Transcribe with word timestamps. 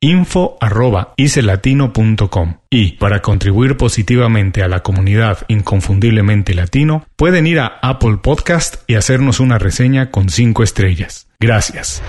info.icelatino.com 0.00 2.54
y 2.70 2.92
para 2.98 3.20
contribuir 3.20 3.76
positivamente 3.76 4.62
a 4.62 4.68
la 4.68 4.84
comunidad 4.84 5.38
inconfundiblemente 5.48 6.54
latino 6.54 7.04
pueden 7.16 7.48
ir 7.48 7.58
a 7.58 7.80
Apple 7.82 8.18
Podcast 8.22 8.76
y 8.86 8.94
hacernos 8.94 9.40
una 9.40 9.58
reseña 9.58 10.12
con 10.12 10.28
5 10.28 10.62
estrellas. 10.62 11.28
Gracias. 11.40 12.02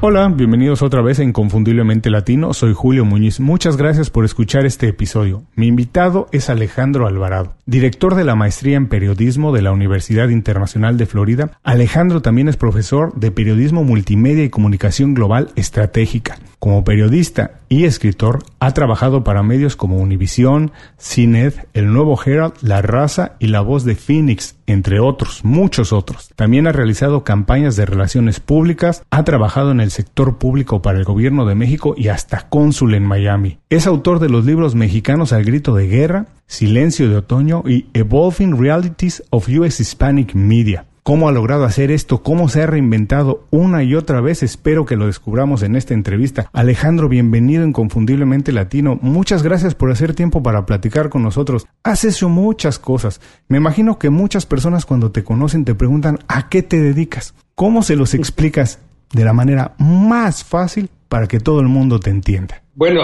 Hola, 0.00 0.28
bienvenidos 0.28 0.82
otra 0.82 1.02
vez 1.02 1.20
a 1.20 1.24
Inconfundiblemente 1.24 2.10
Latino. 2.10 2.52
Soy 2.52 2.72
Julio 2.74 3.04
Muñiz. 3.04 3.38
Muchas 3.38 3.76
gracias 3.76 4.10
por 4.10 4.24
escuchar 4.24 4.66
este 4.66 4.88
episodio. 4.88 5.44
Mi 5.54 5.68
invitado 5.68 6.26
es 6.32 6.50
Alejandro 6.50 7.06
Alvarado, 7.06 7.54
director 7.66 8.16
de 8.16 8.24
la 8.24 8.34
maestría 8.34 8.76
en 8.76 8.88
periodismo 8.88 9.52
de 9.52 9.62
la 9.62 9.70
Universidad 9.70 10.30
Internacional 10.30 10.96
de 10.96 11.06
Florida. 11.06 11.52
Alejandro 11.62 12.22
también 12.22 12.48
es 12.48 12.56
profesor 12.56 13.14
de 13.14 13.30
periodismo 13.30 13.84
multimedia 13.84 14.44
y 14.44 14.50
comunicación 14.50 15.14
global 15.14 15.52
estratégica. 15.54 16.38
Como 16.62 16.84
periodista 16.84 17.58
y 17.68 17.86
escritor, 17.86 18.44
ha 18.60 18.72
trabajado 18.72 19.24
para 19.24 19.42
medios 19.42 19.74
como 19.74 19.96
Univisión, 19.96 20.70
CINED, 20.96 21.54
El 21.72 21.92
Nuevo 21.92 22.16
Herald, 22.24 22.54
La 22.62 22.80
Raza 22.80 23.32
y 23.40 23.48
La 23.48 23.62
Voz 23.62 23.82
de 23.84 23.96
Phoenix, 23.96 24.54
entre 24.68 25.00
otros, 25.00 25.44
muchos 25.44 25.92
otros. 25.92 26.30
También 26.36 26.68
ha 26.68 26.72
realizado 26.72 27.24
campañas 27.24 27.74
de 27.74 27.84
relaciones 27.84 28.38
públicas, 28.38 29.02
ha 29.10 29.24
trabajado 29.24 29.72
en 29.72 29.80
el 29.80 29.90
sector 29.90 30.38
público 30.38 30.82
para 30.82 30.98
el 30.98 31.04
gobierno 31.04 31.46
de 31.46 31.56
México 31.56 31.96
y 31.98 32.06
hasta 32.06 32.48
cónsul 32.48 32.94
en 32.94 33.06
Miami. 33.06 33.58
Es 33.68 33.88
autor 33.88 34.20
de 34.20 34.28
los 34.28 34.44
libros 34.44 34.76
mexicanos 34.76 35.32
al 35.32 35.42
grito 35.42 35.74
de 35.74 35.88
guerra, 35.88 36.26
Silencio 36.46 37.10
de 37.10 37.16
Otoño 37.16 37.64
y 37.66 37.86
Evolving 37.92 38.56
Realities 38.56 39.24
of 39.30 39.48
U.S. 39.48 39.82
Hispanic 39.82 40.36
Media. 40.36 40.86
¿Cómo 41.04 41.28
ha 41.28 41.32
logrado 41.32 41.64
hacer 41.64 41.90
esto? 41.90 42.22
¿Cómo 42.22 42.48
se 42.48 42.62
ha 42.62 42.66
reinventado 42.68 43.44
una 43.50 43.82
y 43.82 43.96
otra 43.96 44.20
vez? 44.20 44.44
Espero 44.44 44.86
que 44.86 44.94
lo 44.94 45.06
descubramos 45.06 45.64
en 45.64 45.74
esta 45.74 45.94
entrevista. 45.94 46.48
Alejandro, 46.52 47.08
bienvenido 47.08 47.64
Inconfundiblemente 47.64 48.52
Latino. 48.52 49.00
Muchas 49.02 49.42
gracias 49.42 49.74
por 49.74 49.90
hacer 49.90 50.14
tiempo 50.14 50.44
para 50.44 50.64
platicar 50.64 51.08
con 51.08 51.24
nosotros. 51.24 51.66
Has 51.82 52.04
hecho 52.04 52.28
muchas 52.28 52.78
cosas. 52.78 53.20
Me 53.48 53.56
imagino 53.56 53.98
que 53.98 54.10
muchas 54.10 54.46
personas 54.46 54.86
cuando 54.86 55.10
te 55.10 55.24
conocen 55.24 55.64
te 55.64 55.74
preguntan 55.74 56.20
¿a 56.28 56.48
qué 56.48 56.62
te 56.62 56.80
dedicas? 56.80 57.34
¿Cómo 57.56 57.82
se 57.82 57.96
los 57.96 58.14
explicas 58.14 58.78
de 59.12 59.24
la 59.24 59.32
manera 59.32 59.74
más 59.78 60.44
fácil 60.44 60.88
para 61.08 61.26
que 61.26 61.40
todo 61.40 61.58
el 61.58 61.66
mundo 61.66 61.98
te 61.98 62.10
entienda? 62.10 62.62
Bueno, 62.76 63.00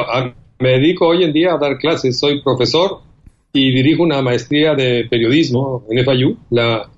me 0.60 0.68
dedico 0.68 1.08
hoy 1.08 1.24
en 1.24 1.32
día 1.32 1.54
a 1.54 1.58
dar 1.58 1.78
clases. 1.78 2.16
Soy 2.16 2.42
profesor 2.42 3.00
y 3.52 3.74
dirijo 3.74 4.04
una 4.04 4.22
maestría 4.22 4.76
de 4.76 5.04
periodismo 5.10 5.84
en 5.90 6.04
FIU, 6.04 6.36
la 6.50 6.88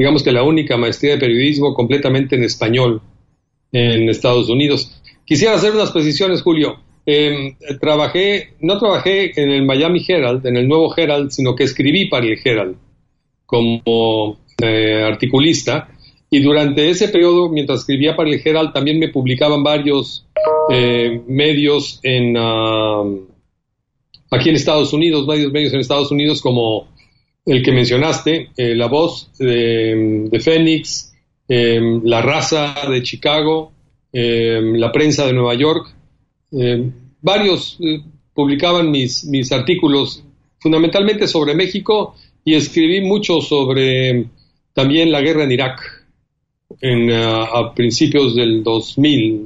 digamos 0.00 0.22
que 0.22 0.32
la 0.32 0.44
única 0.44 0.78
maestría 0.78 1.12
de 1.12 1.18
periodismo 1.18 1.74
completamente 1.74 2.34
en 2.34 2.42
español 2.42 3.02
en 3.70 4.08
Estados 4.08 4.48
Unidos. 4.48 4.98
Quisiera 5.26 5.54
hacer 5.54 5.74
unas 5.74 5.90
precisiones, 5.90 6.40
Julio. 6.40 6.78
Em, 7.04 7.54
trabajé, 7.78 8.54
no 8.60 8.78
trabajé 8.78 9.38
en 9.38 9.50
el 9.50 9.62
Miami 9.62 10.02
Herald, 10.08 10.46
en 10.46 10.56
el 10.56 10.66
nuevo 10.66 10.90
Herald, 10.96 11.32
sino 11.32 11.54
que 11.54 11.64
escribí 11.64 12.08
para 12.08 12.24
el 12.24 12.38
Herald 12.42 12.76
como 13.44 14.38
eh, 14.62 15.02
articulista. 15.04 15.90
Y 16.30 16.40
durante 16.40 16.88
ese 16.88 17.08
periodo, 17.08 17.50
mientras 17.50 17.80
escribía 17.80 18.16
para 18.16 18.30
el 18.30 18.40
Herald, 18.42 18.72
también 18.72 18.98
me 18.98 19.08
publicaban 19.08 19.62
varios 19.62 20.24
eh, 20.72 21.20
medios 21.26 22.00
en, 22.02 22.36
ah, 22.38 23.04
aquí 24.30 24.48
en 24.48 24.54
Estados 24.54 24.94
Unidos, 24.94 25.26
varios 25.26 25.52
medios 25.52 25.74
en 25.74 25.80
Estados 25.80 26.10
Unidos 26.10 26.40
como 26.40 26.88
el 27.46 27.62
que 27.62 27.72
mencionaste, 27.72 28.50
eh, 28.56 28.74
La 28.74 28.86
Voz 28.86 29.30
de, 29.38 30.28
de 30.30 30.40
Phoenix, 30.40 31.12
em, 31.48 32.02
La 32.04 32.22
Raza 32.22 32.74
de 32.88 33.02
Chicago, 33.02 33.72
em, 34.12 34.74
La 34.76 34.92
Prensa 34.92 35.26
de 35.26 35.32
Nueva 35.32 35.54
York. 35.54 35.94
Em, 36.52 36.92
varios 37.20 37.78
eh, 37.80 38.00
publicaban 38.34 38.90
mis, 38.90 39.24
mis 39.24 39.52
artículos 39.52 40.22
fundamentalmente 40.58 41.26
sobre 41.26 41.54
México 41.54 42.14
y 42.44 42.54
escribí 42.54 43.00
mucho 43.00 43.40
sobre 43.40 44.26
también 44.72 45.10
la 45.10 45.20
guerra 45.20 45.44
en 45.44 45.52
Irak 45.52 46.00
en, 46.80 47.10
ah, 47.10 47.44
a 47.44 47.74
principios 47.74 48.34
del 48.34 48.62
2000, 48.62 49.44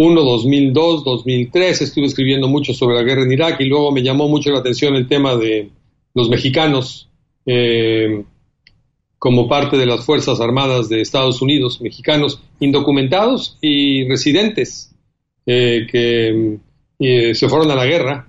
2001, 0.00 0.24
2002, 0.24 1.04
2003. 1.04 1.82
Estuve 1.82 2.06
escribiendo 2.06 2.48
mucho 2.48 2.72
sobre 2.72 2.96
la 2.96 3.02
guerra 3.02 3.22
en 3.24 3.32
Irak 3.32 3.60
y 3.60 3.66
luego 3.66 3.92
me 3.92 4.02
llamó 4.02 4.28
mucho 4.28 4.50
la 4.50 4.60
atención 4.60 4.94
el 4.96 5.06
tema 5.06 5.36
de 5.36 5.70
los 6.14 6.30
mexicanos 6.30 7.10
eh, 7.44 8.24
como 9.18 9.46
parte 9.46 9.76
de 9.76 9.84
las 9.84 10.02
Fuerzas 10.02 10.40
Armadas 10.40 10.88
de 10.88 11.02
Estados 11.02 11.42
Unidos, 11.42 11.82
mexicanos 11.82 12.40
indocumentados 12.60 13.58
y 13.60 14.08
residentes 14.08 14.96
eh, 15.44 15.86
que 15.90 16.58
eh, 16.98 17.34
se 17.34 17.48
fueron 17.48 17.70
a 17.70 17.74
la 17.74 17.84
guerra 17.84 18.26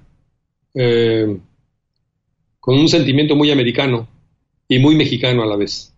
con 2.59 2.79
un 2.79 2.87
sentimiento 2.87 3.35
muy 3.35 3.51
americano 3.51 4.07
y 4.67 4.79
muy 4.79 4.95
mexicano 4.95 5.43
a 5.43 5.45
la 5.45 5.57
vez. 5.57 5.93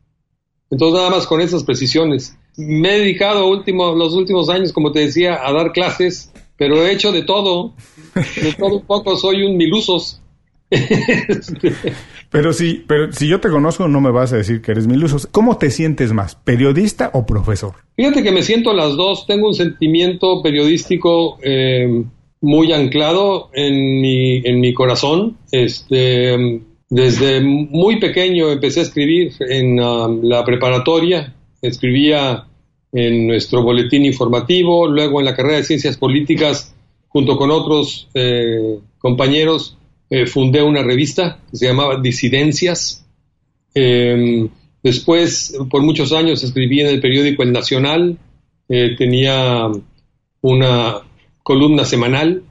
Entonces, 0.72 0.97
nada 0.97 1.12
más 1.12 1.28
con 1.28 1.41
esas 1.41 1.63
precisiones. 1.63 2.35
Me 2.58 2.96
he 2.96 3.00
dedicado 3.00 3.47
último, 3.47 3.96
los 3.96 4.14
últimos 4.14 4.50
años, 4.50 4.74
como 4.74 4.91
te 4.91 5.00
decía, 5.00 5.40
a 5.46 5.52
dar 5.52 5.72
clases, 5.72 6.31
pero 6.58 6.86
he 6.86 6.91
hecho 6.91 7.12
de 7.12 7.24
todo, 7.24 7.74
de 8.16 8.53
todo 8.53 8.78
un 8.78 8.86
poco, 8.86 9.18
soy 9.18 9.44
un 9.44 9.58
milusos. 9.58 10.19
pero 12.31 12.53
sí, 12.53 12.84
pero 12.88 13.12
si 13.12 13.28
yo 13.28 13.40
te 13.40 13.50
conozco 13.50 13.88
no 13.88 14.02
me 14.02 14.12
vas 14.12 14.34
a 14.34 14.38
decir 14.38 14.62
que 14.62 14.72
eres 14.72 14.88
milusos. 14.88 15.28
¿Cómo 15.28 15.58
te 15.58 15.69
sientes 15.69 16.13
más, 16.13 16.36
periodista 16.36 17.12
o 17.13 17.25
profesor? 17.25 17.74
Fíjate 17.96 18.24
que 18.24 18.31
me 18.31 18.42
siento 18.42 18.74
las 18.74 18.95
dos. 18.95 19.25
Tengo 19.27 19.48
un 19.48 19.54
sentimiento 19.54 20.42
periodístico 20.42 21.38
eh, 21.44 22.04
muy 22.42 22.74
anclado 22.74 23.50
en 23.54 24.01
mi, 24.01 24.38
en 24.38 24.60
mi 24.60 24.74
corazón. 24.74 25.38
Este, 25.51 26.62
desde 26.89 27.42
muy 27.42 28.00
pequeño 28.00 28.51
empecé 28.51 28.81
a 28.81 28.83
escribir 28.83 29.33
en 29.39 29.80
um, 29.80 30.24
la 30.24 30.44
preparatoria. 30.44 31.33
Escribía 31.62 32.45
en 32.94 33.25
nuestro 33.25 33.63
boletín 33.63 34.06
informativo, 34.06 34.88
luego 34.88 35.19
en 35.19 35.25
la 35.25 35.36
carrera 35.36 35.57
de 35.57 35.63
ciencias 35.63 35.98
políticas, 35.98 36.75
junto 37.07 37.38
con 37.38 37.50
otros 37.50 38.07
eh, 38.13 38.78
compañeros, 39.00 39.78
eh, 40.10 40.28
fundé 40.28 40.62
una 40.62 40.84
revista 40.84 41.40
que 41.50 41.57
se 41.57 41.66
llamaba 41.66 42.00
Disidencias. 42.00 43.04
Em, 43.74 44.48
después, 44.84 45.57
por 45.72 45.81
muchos 45.81 46.13
años, 46.13 46.44
escribí 46.44 46.81
en 46.81 46.88
el 46.88 47.01
periódico 47.01 47.42
El 47.42 47.51
Nacional, 47.51 48.18
eh, 48.69 48.96
tenía 48.96 49.68
una 50.42 51.01
columna 51.42 51.86
semanal 51.86 52.44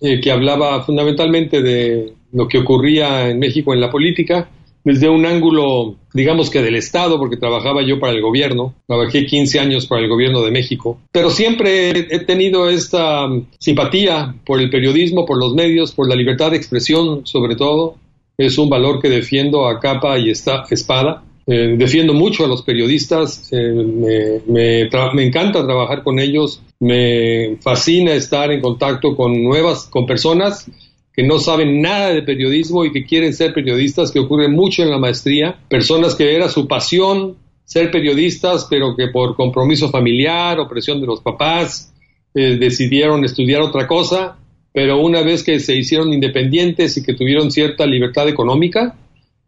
que 0.00 0.30
hablaba 0.30 0.82
fundamentalmente 0.82 1.62
de 1.62 2.12
lo 2.32 2.46
que 2.46 2.58
ocurría 2.58 3.30
en 3.30 3.38
México 3.38 3.72
en 3.72 3.80
la 3.80 3.90
política 3.90 4.50
desde 4.84 5.08
un 5.08 5.24
ángulo, 5.24 5.96
digamos 6.12 6.50
que 6.50 6.62
del 6.62 6.76
Estado, 6.76 7.18
porque 7.18 7.38
trabajaba 7.38 7.82
yo 7.82 7.98
para 7.98 8.12
el 8.12 8.20
gobierno, 8.20 8.74
trabajé 8.86 9.24
15 9.24 9.58
años 9.58 9.86
para 9.86 10.02
el 10.02 10.08
gobierno 10.08 10.42
de 10.42 10.50
México, 10.50 10.98
pero 11.10 11.30
siempre 11.30 11.90
he 12.14 12.18
tenido 12.20 12.68
esta 12.68 13.26
simpatía 13.58 14.34
por 14.44 14.60
el 14.60 14.70
periodismo, 14.70 15.24
por 15.24 15.38
los 15.38 15.54
medios, 15.54 15.92
por 15.92 16.06
la 16.06 16.14
libertad 16.14 16.50
de 16.50 16.58
expresión 16.58 17.26
sobre 17.26 17.56
todo. 17.56 17.96
Es 18.36 18.58
un 18.58 18.68
valor 18.68 19.00
que 19.00 19.08
defiendo 19.08 19.66
a 19.66 19.78
capa 19.78 20.18
y 20.18 20.28
espada. 20.28 21.22
Eh, 21.46 21.74
defiendo 21.76 22.14
mucho 22.14 22.44
a 22.44 22.48
los 22.48 22.62
periodistas, 22.62 23.50
eh, 23.52 23.70
me, 23.70 24.40
me, 24.46 25.26
encanta 25.26 25.62
trabajar 25.62 26.02
con 26.02 26.18
ellos, 26.18 26.62
me 26.80 27.58
fascina 27.60 28.14
estar 28.14 28.50
en 28.50 28.62
contacto 28.62 29.14
con 29.14 29.42
nuevas, 29.42 29.84
con 29.84 30.06
personas 30.06 30.66
que 31.14 31.22
no 31.22 31.38
saben 31.38 31.80
nada 31.80 32.12
de 32.12 32.22
periodismo 32.22 32.84
y 32.84 32.92
que 32.92 33.04
quieren 33.04 33.32
ser 33.32 33.54
periodistas, 33.54 34.10
que 34.10 34.18
ocurre 34.18 34.48
mucho 34.48 34.82
en 34.82 34.90
la 34.90 34.98
maestría, 34.98 35.58
personas 35.68 36.14
que 36.14 36.34
era 36.34 36.48
su 36.48 36.66
pasión 36.66 37.36
ser 37.64 37.90
periodistas, 37.90 38.66
pero 38.68 38.94
que 38.96 39.08
por 39.08 39.36
compromiso 39.36 39.88
familiar 39.88 40.58
o 40.58 40.68
presión 40.68 41.00
de 41.00 41.06
los 41.06 41.20
papás 41.20 41.92
eh, 42.34 42.56
decidieron 42.58 43.24
estudiar 43.24 43.62
otra 43.62 43.86
cosa, 43.86 44.36
pero 44.72 45.00
una 45.00 45.22
vez 45.22 45.44
que 45.44 45.60
se 45.60 45.74
hicieron 45.76 46.12
independientes 46.12 46.96
y 46.96 47.02
que 47.02 47.14
tuvieron 47.14 47.50
cierta 47.50 47.86
libertad 47.86 48.28
económica, 48.28 48.96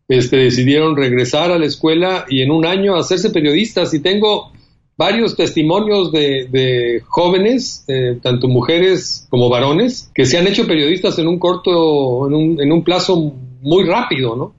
este, 0.08 0.36
decidieron 0.36 0.96
regresar 0.96 1.50
a 1.50 1.58
la 1.58 1.66
escuela 1.66 2.26
y 2.28 2.42
en 2.42 2.52
un 2.52 2.64
año 2.64 2.94
hacerse 2.94 3.30
periodistas. 3.30 3.92
Y 3.92 4.00
tengo 4.00 4.52
varios 4.96 5.36
testimonios 5.36 6.10
de, 6.12 7.02
jóvenes, 7.06 7.84
eh, 7.88 8.18
tanto 8.22 8.48
mujeres 8.48 9.26
como 9.30 9.48
varones, 9.48 10.10
que 10.14 10.24
se 10.24 10.38
han 10.38 10.46
hecho 10.46 10.66
periodistas 10.66 11.18
en 11.18 11.28
un 11.28 11.38
corto, 11.38 12.26
en 12.26 12.34
un, 12.34 12.60
en 12.60 12.72
un 12.72 12.82
plazo 12.82 13.34
muy 13.60 13.84
rápido, 13.84 14.36
¿no? 14.36 14.54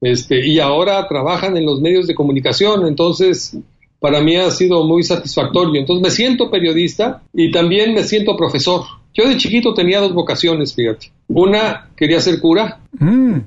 Este, 0.00 0.46
y 0.46 0.60
ahora 0.60 1.06
trabajan 1.08 1.56
en 1.56 1.66
los 1.66 1.80
medios 1.80 2.06
de 2.06 2.14
comunicación, 2.14 2.86
entonces 2.86 3.58
para 4.00 4.20
mí 4.20 4.36
ha 4.36 4.50
sido 4.50 4.84
muy 4.84 5.02
satisfactorio. 5.02 5.80
Entonces 5.80 6.02
me 6.02 6.10
siento 6.10 6.50
periodista 6.50 7.22
y 7.32 7.50
también 7.50 7.94
me 7.94 8.04
siento 8.04 8.36
profesor. 8.36 8.82
Yo 9.14 9.28
de 9.28 9.36
chiquito 9.36 9.74
tenía 9.74 10.00
dos 10.00 10.14
vocaciones, 10.14 10.74
fíjate. 10.74 11.10
Una 11.26 11.90
quería 11.96 12.20
ser 12.20 12.40
cura 12.40 12.80
mm. 12.98 13.38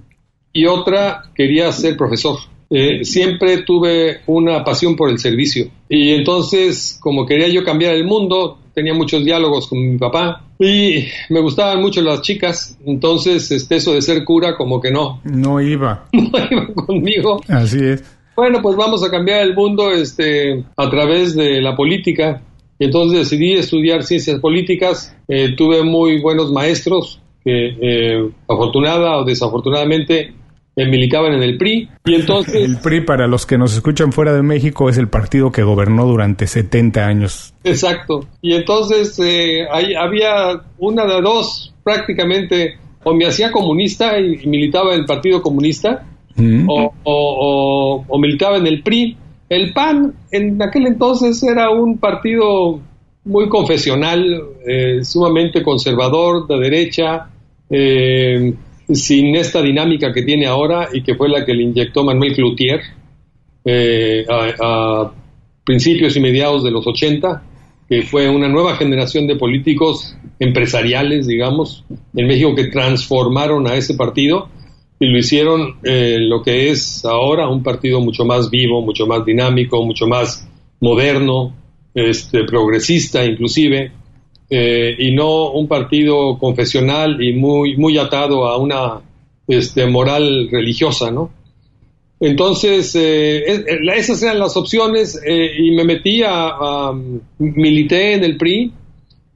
y 0.53 0.65
otra 0.65 1.31
quería 1.33 1.71
ser 1.71 1.95
profesor. 1.95 2.37
Eh, 2.73 3.03
siempre 3.03 3.63
tuve 3.63 4.21
una 4.27 4.63
pasión 4.63 4.95
por 4.95 5.09
el 5.09 5.19
servicio. 5.19 5.67
Y 5.89 6.13
entonces, 6.13 6.97
como 7.01 7.25
quería 7.25 7.49
yo 7.49 7.65
cambiar 7.65 7.95
el 7.95 8.05
mundo, 8.05 8.59
tenía 8.73 8.93
muchos 8.93 9.25
diálogos 9.25 9.67
con 9.67 9.79
mi 9.79 9.97
papá 9.97 10.45
y 10.57 11.05
me 11.29 11.41
gustaban 11.41 11.81
mucho 11.81 12.01
las 12.01 12.21
chicas. 12.21 12.77
Entonces, 12.85 13.51
este, 13.51 13.75
eso 13.75 13.93
de 13.93 14.01
ser 14.01 14.23
cura, 14.23 14.55
como 14.55 14.79
que 14.79 14.89
no. 14.89 15.19
No 15.23 15.59
iba. 15.59 16.07
No 16.13 16.39
iba 16.49 16.67
conmigo. 16.73 17.41
Así 17.49 17.79
es. 17.79 18.03
Bueno, 18.35 18.61
pues 18.61 18.77
vamos 18.77 19.03
a 19.03 19.11
cambiar 19.11 19.41
el 19.41 19.53
mundo 19.53 19.91
este, 19.91 20.63
a 20.77 20.89
través 20.89 21.35
de 21.35 21.61
la 21.61 21.75
política. 21.75 22.41
Entonces 22.79 23.19
decidí 23.19 23.53
estudiar 23.53 24.03
ciencias 24.03 24.39
políticas. 24.39 25.15
Eh, 25.27 25.55
tuve 25.55 25.83
muy 25.83 26.21
buenos 26.21 26.51
maestros 26.51 27.19
que, 27.43 27.75
eh, 27.81 28.29
afortunada 28.47 29.17
o 29.17 29.25
desafortunadamente, 29.25 30.33
militaban 30.75 31.33
en 31.33 31.43
el 31.43 31.57
PRI. 31.57 31.89
Y 32.05 32.15
entonces... 32.15 32.55
El 32.55 32.77
PRI, 32.79 33.01
para 33.01 33.27
los 33.27 33.45
que 33.45 33.57
nos 33.57 33.73
escuchan 33.73 34.11
fuera 34.11 34.33
de 34.33 34.41
México, 34.41 34.89
es 34.89 34.97
el 34.97 35.09
partido 35.09 35.51
que 35.51 35.63
gobernó 35.63 36.05
durante 36.05 36.47
70 36.47 37.05
años. 37.05 37.53
Exacto. 37.63 38.25
Y 38.41 38.53
entonces 38.53 39.19
eh, 39.19 39.65
había 39.97 40.61
una 40.77 41.05
de 41.05 41.21
dos, 41.21 41.73
prácticamente, 41.83 42.77
o 43.03 43.13
me 43.13 43.25
hacía 43.25 43.51
comunista 43.51 44.19
y, 44.19 44.45
militaba 44.47 44.93
en 44.93 45.01
el 45.01 45.05
Partido 45.05 45.41
Comunista, 45.41 46.05
mm. 46.35 46.67
o, 47.03 48.17
militaba 48.19 48.57
en 48.57 48.67
el 48.67 48.81
PRI. 48.81 49.17
El 49.49 49.73
PAN 49.73 50.13
en 50.31 50.61
aquel 50.61 50.87
entonces 50.87 51.43
era 51.43 51.69
un 51.69 51.97
partido 51.97 52.79
muy 53.25 53.49
confesional, 53.49 54.41
eh, 54.65 55.03
sumamente 55.03 55.61
conservador, 55.61 56.47
de 56.47 56.57
derecha, 56.57 57.27
eh, 57.69 58.53
sin 58.89 59.35
esta 59.35 59.61
dinámica 59.61 60.13
que 60.13 60.23
tiene 60.23 60.47
ahora 60.47 60.89
y 60.91 61.03
que 61.03 61.15
fue 61.15 61.29
la 61.29 61.45
que 61.45 61.53
le 61.53 61.63
inyectó 61.63 62.03
Manuel 62.03 62.33
Cloutier 62.35 62.81
eh, 63.65 64.25
a, 64.29 65.11
principios 65.63 66.15
y 66.15 66.19
mediados 66.19 66.63
de 66.63 66.71
los 66.71 66.85
80, 66.87 67.43
que 67.87 68.01
fue 68.01 68.27
una 68.27 68.49
nueva 68.49 68.75
generación 68.75 69.27
de 69.27 69.35
políticos 69.35 70.17
empresariales, 70.39 71.27
digamos, 71.27 71.85
en 72.15 72.27
México 72.27 72.55
que 72.55 72.65
transformaron 72.65 73.67
a 73.67 73.75
ese 73.75 73.93
partido 73.93 74.49
y 74.99 75.07
lo 75.07 75.19
hicieron 75.19 75.75
eh, 75.83 76.17
lo 76.19 76.41
que 76.41 76.71
es 76.71 77.05
ahora 77.05 77.47
un 77.47 77.61
partido 77.63 78.01
mucho 78.01 78.25
más 78.25 78.49
vivo, 78.49 78.81
mucho 78.81 79.05
más 79.05 79.23
dinámico, 79.23 79.85
mucho 79.85 80.07
más 80.07 80.47
moderno, 80.79 81.55
este, 81.93 82.43
progresista 82.43 83.23
inclusive, 83.25 83.91
eh, 84.53 84.97
y 84.99 85.13
no 85.13 85.51
un 85.51 85.65
partido 85.65 86.37
confesional 86.37 87.23
y 87.23 87.31
muy, 87.31 87.77
muy 87.77 87.97
atado 87.97 88.45
a 88.45 88.57
una 88.57 88.99
este, 89.47 89.87
moral 89.87 90.49
religiosa, 90.51 91.09
¿no? 91.09 91.31
Entonces, 92.19 92.93
eh, 92.95 93.63
esas 93.95 94.21
eran 94.21 94.39
las 94.39 94.57
opciones 94.57 95.17
y 95.25 95.71
me 95.71 95.85
metí 95.85 96.21
a, 96.23 96.91
milité 97.39 98.15
en 98.15 98.25
el 98.25 98.35
PRI, 98.35 98.73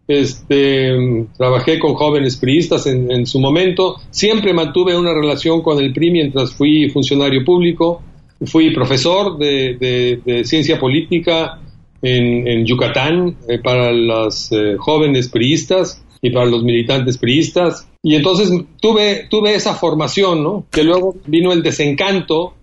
este, 0.05 1.25
trabajé 1.37 1.79
con 1.79 1.93
jóvenes 1.93 2.35
priistas 2.35 2.85
en, 2.85 3.25
su 3.25 3.39
momento, 3.39 3.95
siempre 4.11 4.53
mantuve 4.53 4.97
una 4.97 5.13
relación 5.13 5.61
con 5.61 5.79
el 5.79 5.93
PRI 5.93 6.11
mientras 6.11 6.53
fui 6.53 6.89
funcionario 6.89 7.43
público, 7.45 8.03
fui 8.45 8.71
profesor 8.71 9.37
de 9.37 10.43
ciencia 10.43 10.77
política 10.77 11.61
en, 12.05 12.65
Yucatán 12.65 13.35
eh, 13.47 13.59
para 13.59 13.91
las 13.91 14.51
eh, 14.51 14.75
jóvenes 14.77 15.29
priistas 15.29 16.03
y 16.21 16.29
para 16.29 16.45
los 16.45 16.63
militantes 16.63 17.17
priistas. 17.17 17.87
Y 18.03 18.15
entonces 18.15 18.51
tuve, 18.79 19.27
tuve 19.29 19.55
esa 19.55 19.73
formación, 19.73 20.43
¿no? 20.43 20.65
Que 20.71 20.83
luego 20.83 21.15
vino 21.25 21.51
el 21.51 21.63
desencanto 21.63 22.53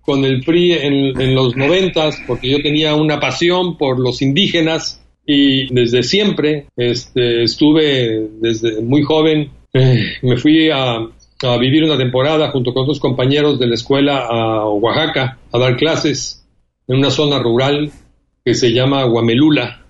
con 0.00 0.24
el 0.24 0.42
PRI 0.42 0.72
en, 0.72 1.34
los 1.34 1.56
noventas, 1.56 2.16
porque 2.26 2.50
yo 2.50 2.62
tenía 2.62 2.94
una 2.96 3.20
pasión 3.20 3.76
por 3.76 4.00
los 4.00 4.22
indígenas 4.22 5.00
y 5.24 5.72
desde 5.72 6.02
siempre 6.02 6.66
este, 6.76 7.44
estuve, 7.44 8.28
desde 8.40 8.80
muy 8.80 9.02
joven, 9.02 9.50
eh, 9.72 10.14
me 10.22 10.36
fui 10.36 10.70
a, 10.70 10.96
a 10.96 11.56
vivir 11.58 11.84
una 11.84 11.96
temporada 11.96 12.50
junto 12.50 12.72
con 12.72 12.84
otros 12.84 12.98
compañeros 12.98 13.60
de 13.60 13.68
la 13.68 13.74
escuela 13.74 14.26
a 14.28 14.68
Oaxaca 14.68 15.38
a 15.52 15.58
dar 15.58 15.76
clases 15.76 16.44
en 16.88 16.96
una 16.96 17.10
zona 17.10 17.38
rural 17.38 17.92
que 18.44 18.54
se 18.54 18.72
llama 18.72 19.04
Guamelula. 19.04 19.84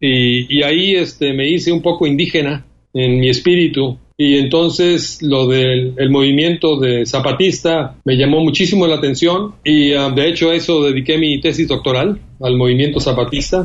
Y, 0.00 0.62
ahí 0.62 0.94
este, 0.94 1.34
me 1.34 1.48
hice 1.48 1.72
un 1.72 1.82
poco 1.82 2.06
indígena 2.06 2.66
en 2.94 3.20
mi 3.20 3.28
espíritu. 3.28 3.98
Y 4.16 4.36
entonces 4.36 5.22
lo 5.22 5.46
del 5.46 6.10
movimiento 6.10 6.78
de 6.78 7.06
zapatista 7.06 7.96
me 8.04 8.16
llamó 8.16 8.40
muchísimo 8.40 8.86
la 8.86 8.96
atención 8.96 9.54
y 9.64 9.94
ah, 9.94 10.10
de 10.10 10.28
hecho 10.28 10.52
eso 10.52 10.84
dediqué 10.84 11.16
mi 11.16 11.40
tesis 11.40 11.66
doctoral 11.66 12.20
al 12.40 12.56
movimiento 12.56 13.00
zapatista. 13.00 13.62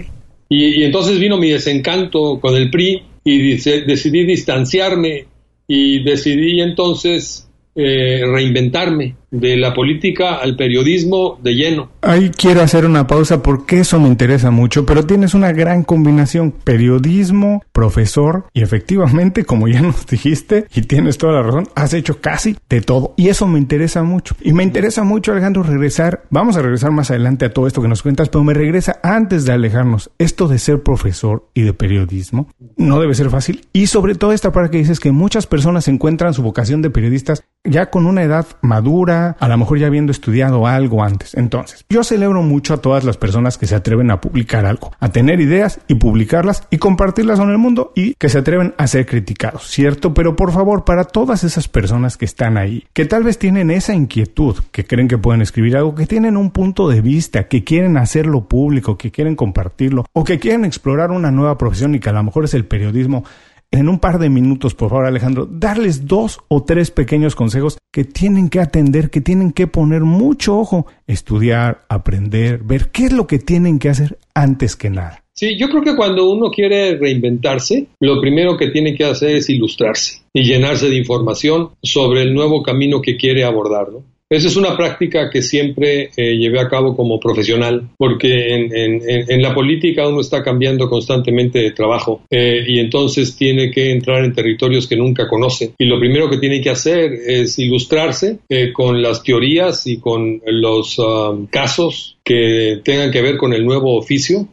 Y, 0.47 0.83
entonces 0.83 1.19
vino 1.19 1.37
mi 1.37 1.49
desencanto 1.49 2.39
con 2.39 2.55
el 2.55 2.69
PRI 2.69 3.01
y 3.23 3.57
decidí 3.57 4.25
distanciarme 4.25 5.25
y 5.67 6.03
decidí 6.03 6.61
entonces 6.61 7.44
eh, 7.75 8.21
reinventarme 8.25 9.15
de 9.31 9.57
la 9.57 9.73
política 9.73 10.35
al 10.35 10.55
periodismo 10.55 11.37
de 11.43 11.55
lleno. 11.55 11.91
Ahí 12.01 12.29
quiero 12.29 12.61
hacer 12.61 12.85
una 12.85 13.05
pausa 13.05 13.43
porque 13.43 13.81
eso 13.81 13.99
me 13.99 14.07
interesa 14.07 14.49
mucho, 14.49 14.85
pero 14.85 15.05
tienes 15.05 15.33
una 15.33 15.51
gran 15.51 15.83
combinación, 15.83 16.51
periodismo, 16.51 17.61
profesor 17.73 18.45
y 18.53 18.61
efectivamente, 18.61 19.43
como 19.43 19.67
ya 19.67 19.81
nos 19.83 20.07
dijiste, 20.07 20.67
y 20.73 20.81
tienes 20.83 21.17
toda 21.17 21.33
la 21.33 21.43
razón, 21.43 21.67
has 21.75 21.93
hecho 21.93 22.21
casi 22.21 22.55
de 22.69 22.81
todo 22.81 23.13
y 23.17 23.27
eso 23.27 23.45
me 23.47 23.59
interesa 23.59 24.03
mucho. 24.03 24.35
Y 24.41 24.53
me 24.53 24.63
interesa 24.63 25.03
mucho, 25.03 25.31
Alejandro, 25.31 25.63
regresar, 25.63 26.23
vamos 26.29 26.55
a 26.55 26.61
regresar 26.61 26.91
más 26.91 27.11
adelante 27.11 27.45
a 27.45 27.53
todo 27.53 27.67
esto 27.67 27.81
que 27.81 27.87
nos 27.87 28.03
cuentas, 28.03 28.29
pero 28.29 28.43
me 28.43 28.53
regresa 28.53 28.99
antes 29.03 29.45
de 29.45 29.51
alejarnos, 29.51 30.11
esto 30.17 30.47
de 30.47 30.59
ser 30.59 30.81
profesor 30.81 31.49
y 31.53 31.63
de 31.63 31.73
periodismo 31.73 32.47
no 32.77 32.99
debe 32.99 33.15
ser 33.15 33.29
fácil 33.29 33.67
y 33.73 33.87
sobre 33.87 34.15
todo 34.15 34.31
esta 34.31 34.51
parte 34.51 34.71
que 34.71 34.77
dices 34.77 34.99
que 34.99 35.11
muchas 35.11 35.47
personas 35.47 35.87
encuentran 35.87 36.33
su 36.33 36.43
vocación 36.43 36.81
de 36.81 36.89
periodistas 36.89 37.43
ya 37.65 37.89
con 37.89 38.05
una 38.05 38.23
edad 38.23 38.45
madura, 38.61 39.35
a 39.39 39.47
lo 39.47 39.57
mejor 39.57 39.79
ya 39.79 39.87
habiendo 39.87 40.11
estudiado 40.11 40.67
algo 40.67 41.03
antes. 41.03 41.33
Entonces, 41.35 41.85
yo 41.89 42.03
celebro 42.03 42.41
mucho 42.43 42.73
a 42.73 42.77
todas 42.77 43.03
las 43.03 43.17
personas 43.17 43.57
que 43.57 43.67
se 43.67 43.75
atreven 43.75 44.11
a 44.11 44.21
publicar 44.21 44.65
algo, 44.65 44.91
a 44.99 45.09
tener 45.09 45.39
ideas 45.41 45.79
y 45.87 45.95
publicarlas 45.95 46.67
y 46.69 46.77
compartirlas 46.77 47.39
con 47.39 47.49
el 47.49 47.57
mundo 47.57 47.91
y 47.95 48.13
que 48.15 48.29
se 48.29 48.39
atreven 48.39 48.73
a 48.77 48.87
ser 48.87 49.05
criticados, 49.05 49.67
¿cierto? 49.67 50.13
Pero 50.13 50.35
por 50.35 50.51
favor, 50.51 50.85
para 50.85 51.05
todas 51.05 51.43
esas 51.43 51.67
personas 51.67 52.17
que 52.17 52.25
están 52.25 52.57
ahí, 52.57 52.85
que 52.93 53.05
tal 53.05 53.23
vez 53.23 53.37
tienen 53.37 53.71
esa 53.71 53.93
inquietud, 53.93 54.57
que 54.71 54.85
creen 54.85 55.07
que 55.07 55.17
pueden 55.17 55.41
escribir 55.41 55.77
algo, 55.77 55.95
que 55.95 56.05
tienen 56.05 56.37
un 56.37 56.51
punto 56.51 56.87
de 56.87 57.01
vista, 57.01 57.47
que 57.47 57.63
quieren 57.63 57.97
hacerlo 57.97 58.45
público, 58.45 58.97
que 58.97 59.11
quieren 59.11 59.35
compartirlo 59.35 60.05
o 60.13 60.23
que 60.23 60.39
quieren 60.39 60.65
explorar 60.65 61.11
una 61.11 61.31
nueva 61.31 61.57
profesión 61.57 61.95
y 61.95 61.99
que 61.99 62.09
a 62.09 62.13
lo 62.13 62.23
mejor 62.23 62.45
es 62.45 62.53
el 62.53 62.65
periodismo, 62.65 63.23
en 63.71 63.89
un 63.89 63.99
par 63.99 64.19
de 64.19 64.29
minutos, 64.29 64.73
por 64.73 64.89
favor, 64.89 65.05
Alejandro, 65.05 65.47
darles 65.49 66.07
dos 66.07 66.39
o 66.47 66.63
tres 66.63 66.91
pequeños 66.91 67.35
consejos 67.35 67.77
que 67.91 68.03
tienen 68.03 68.49
que 68.49 68.59
atender, 68.59 69.09
que 69.09 69.21
tienen 69.21 69.51
que 69.51 69.67
poner 69.67 70.01
mucho 70.01 70.57
ojo, 70.57 70.87
estudiar, 71.07 71.85
aprender, 71.89 72.59
ver 72.63 72.89
qué 72.89 73.05
es 73.05 73.13
lo 73.13 73.27
que 73.27 73.39
tienen 73.39 73.79
que 73.79 73.89
hacer 73.89 74.17
antes 74.33 74.75
que 74.75 74.89
nada. 74.89 75.23
Sí, 75.33 75.57
yo 75.57 75.67
creo 75.67 75.83
que 75.83 75.97
cuando 75.97 76.31
uno 76.31 76.49
quiere 76.49 76.97
reinventarse, 76.97 77.87
lo 77.99 78.21
primero 78.21 78.55
que 78.55 78.69
tiene 78.69 78.95
que 78.95 79.03
hacer 79.03 79.35
es 79.35 79.49
ilustrarse 79.49 80.21
y 80.33 80.43
llenarse 80.43 80.87
de 80.87 80.95
información 80.95 81.71
sobre 81.83 82.21
el 82.21 82.33
nuevo 82.33 82.63
camino 82.63 83.01
que 83.01 83.17
quiere 83.17 83.43
abordar. 83.43 83.91
¿no? 83.91 84.03
Esa 84.27 84.47
es 84.47 84.57
una 84.57 84.75
práctica 84.75 85.29
que 85.29 85.43
siempre 85.43 86.09
eh, 86.17 86.35
llevé 86.35 86.59
a 86.59 86.67
cabo 86.67 86.95
como 86.95 87.19
profesional, 87.19 87.89
porque 87.95 88.55
en, 88.55 89.41
la 89.41 89.53
política 89.53 90.07
uno 90.07 90.21
está 90.21 90.43
cambiando 90.43 90.89
constantemente 90.89 91.59
de 91.59 91.71
trabajo 91.71 92.21
eh, 92.31 92.63
y 92.67 92.79
entonces 92.79 93.35
tiene 93.35 93.69
que 93.69 93.91
entrar 93.91 94.25
en 94.25 94.33
territorios 94.33 94.87
que 94.87 94.95
nunca 94.95 95.27
conoce. 95.27 95.73
Y 95.77 95.85
lo 95.85 95.99
primero 95.99 96.27
que 96.27 96.39
tiene 96.39 96.59
que 96.59 96.71
hacer 96.71 97.13
es 97.13 97.59
ilustrarse 97.59 98.39
eh, 98.49 98.73
con 98.73 98.99
las 98.99 99.21
teorías 99.21 99.85
y 99.85 99.99
con 99.99 100.41
los 100.47 100.97
um, 100.97 101.45
casos 101.45 102.17
que 102.23 102.81
tengan 102.83 103.11
que 103.11 103.21
ver 103.21 103.37
con 103.37 103.53
el 103.53 103.63
nuevo 103.63 103.95
oficio, 103.95 104.47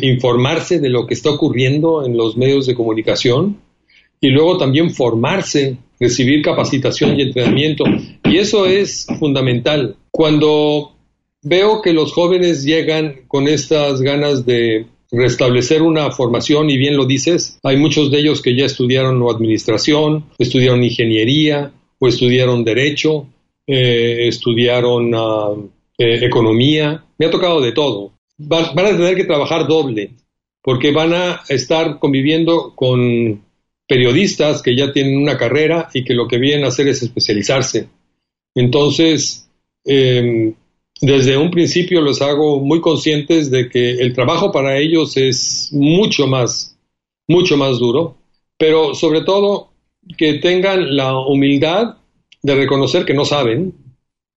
informarse 0.00 0.80
de 0.80 0.88
lo 0.88 1.06
que 1.06 1.12
está 1.12 1.30
ocurriendo 1.30 2.04
en 2.04 2.16
los 2.16 2.36
medios 2.36 2.66
de 2.66 2.74
comunicación 2.74 3.58
y 4.20 4.30
luego 4.30 4.56
también 4.56 4.90
formarse 4.90 5.76
recibir 6.00 6.42
capacitación 6.42 7.18
y 7.18 7.22
entrenamiento. 7.22 7.84
Y 8.24 8.38
eso 8.38 8.66
es 8.66 9.06
fundamental. 9.18 9.96
Cuando 10.10 10.92
veo 11.42 11.82
que 11.82 11.92
los 11.92 12.12
jóvenes 12.12 12.64
llegan 12.64 13.22
con 13.28 13.48
estas 13.48 14.00
ganas 14.00 14.44
de 14.44 14.86
restablecer 15.10 15.82
una 15.82 16.10
formación, 16.10 16.70
y 16.70 16.76
bien 16.76 16.96
lo 16.96 17.06
dices, 17.06 17.58
hay 17.62 17.76
muchos 17.76 18.10
de 18.10 18.18
ellos 18.18 18.42
que 18.42 18.56
ya 18.56 18.66
estudiaron 18.66 19.22
administración, 19.28 20.26
estudiaron 20.38 20.84
ingeniería 20.84 21.72
o 21.98 22.08
estudiaron 22.08 22.64
derecho, 22.64 23.26
eh, 23.66 24.28
estudiaron 24.28 25.14
eh, 25.98 26.24
economía, 26.24 27.04
me 27.18 27.26
ha 27.26 27.30
tocado 27.30 27.60
de 27.60 27.72
todo. 27.72 28.12
van 28.36 28.78
a 28.78 28.96
tener 28.96 29.16
que 29.16 29.24
trabajar 29.24 29.66
doble, 29.66 30.10
porque 30.62 30.92
van 30.92 31.12
a 31.14 31.40
estar 31.48 31.98
conviviendo 31.98 32.74
con 32.74 33.42
periodistas 33.88 34.62
que 34.62 34.76
ya 34.76 34.92
tienen 34.92 35.16
una 35.16 35.38
carrera 35.38 35.88
y 35.94 36.04
que 36.04 36.14
lo 36.14 36.28
que 36.28 36.38
vienen 36.38 36.64
a 36.64 36.68
hacer 36.68 36.86
es 36.88 37.02
especializarse. 37.02 37.88
Entonces, 38.54 39.48
em, 39.84 40.54
desde 41.00 41.38
un 41.38 41.50
principio 41.50 42.00
los 42.00 42.20
hago 42.20 42.60
muy 42.60 42.80
conscientes 42.80 43.50
de 43.50 43.68
que 43.68 43.92
el 43.92 44.12
trabajo 44.12 44.52
para 44.52 44.78
ellos 44.78 45.16
es 45.16 45.70
mucho 45.72 46.26
más, 46.26 46.76
mucho 47.26 47.56
más 47.56 47.78
duro, 47.78 48.16
pero 48.58 48.94
sobre 48.94 49.22
todo 49.22 49.70
que 50.16 50.34
tengan 50.34 50.94
la 50.94 51.18
humildad 51.18 51.96
de 52.42 52.54
reconocer 52.54 53.04
que 53.04 53.14
no 53.14 53.24
saben, 53.24 53.74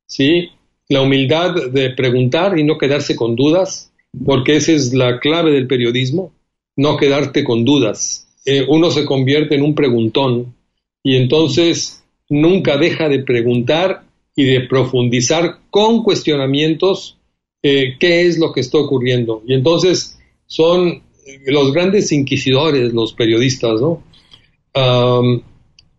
¿sí? 0.06 0.50
La 0.88 1.02
humildad 1.02 1.72
de 1.72 1.90
preguntar 1.92 2.58
y 2.58 2.64
no 2.64 2.78
quedarse 2.78 3.16
con 3.16 3.36
dudas, 3.36 3.92
porque 4.26 4.56
esa 4.58 4.72
es 4.72 4.94
la 4.94 5.20
clave 5.20 5.52
del 5.52 5.68
periodismo, 5.68 6.34
no 6.76 6.98
quedarte 6.98 7.44
con 7.44 7.66
dudas. 7.66 8.28
Eh, 8.46 8.66
uno 8.68 8.92
se 8.92 9.06
convierte 9.06 9.56
en 9.56 9.62
un 9.62 9.76
preguntón 9.76 10.56
y 11.04 11.16
entonces 11.16 12.04
nunca 12.30 12.78
deja 12.78 13.10
de 13.10 13.20
preguntar 13.24 14.04
y 14.36 14.46
de 14.46 14.62
profundizar 14.62 15.60
con 15.70 16.04
cuestionamientos 16.04 17.18
eh, 17.62 17.98
qué 18.00 18.26
es 18.26 18.40
lo 18.40 18.52
que 18.52 18.62
está 18.62 18.78
ocurriendo. 18.80 19.44
Y 19.46 19.54
entonces 19.54 20.20
son 20.48 21.04
los 21.46 21.72
grandes 21.72 22.12
inquisidores, 22.12 22.94
los 22.94 23.14
periodistas, 23.14 23.80
¿no? 23.82 24.04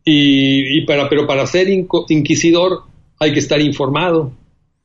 y, 0.05 0.85
para, 0.87 1.09
pero 1.09 1.27
para 1.27 1.47
ser 1.47 1.69
inquisidor 1.69 2.81
hay 3.19 3.33
que 3.33 3.39
estar 3.39 3.61
informado. 3.61 4.33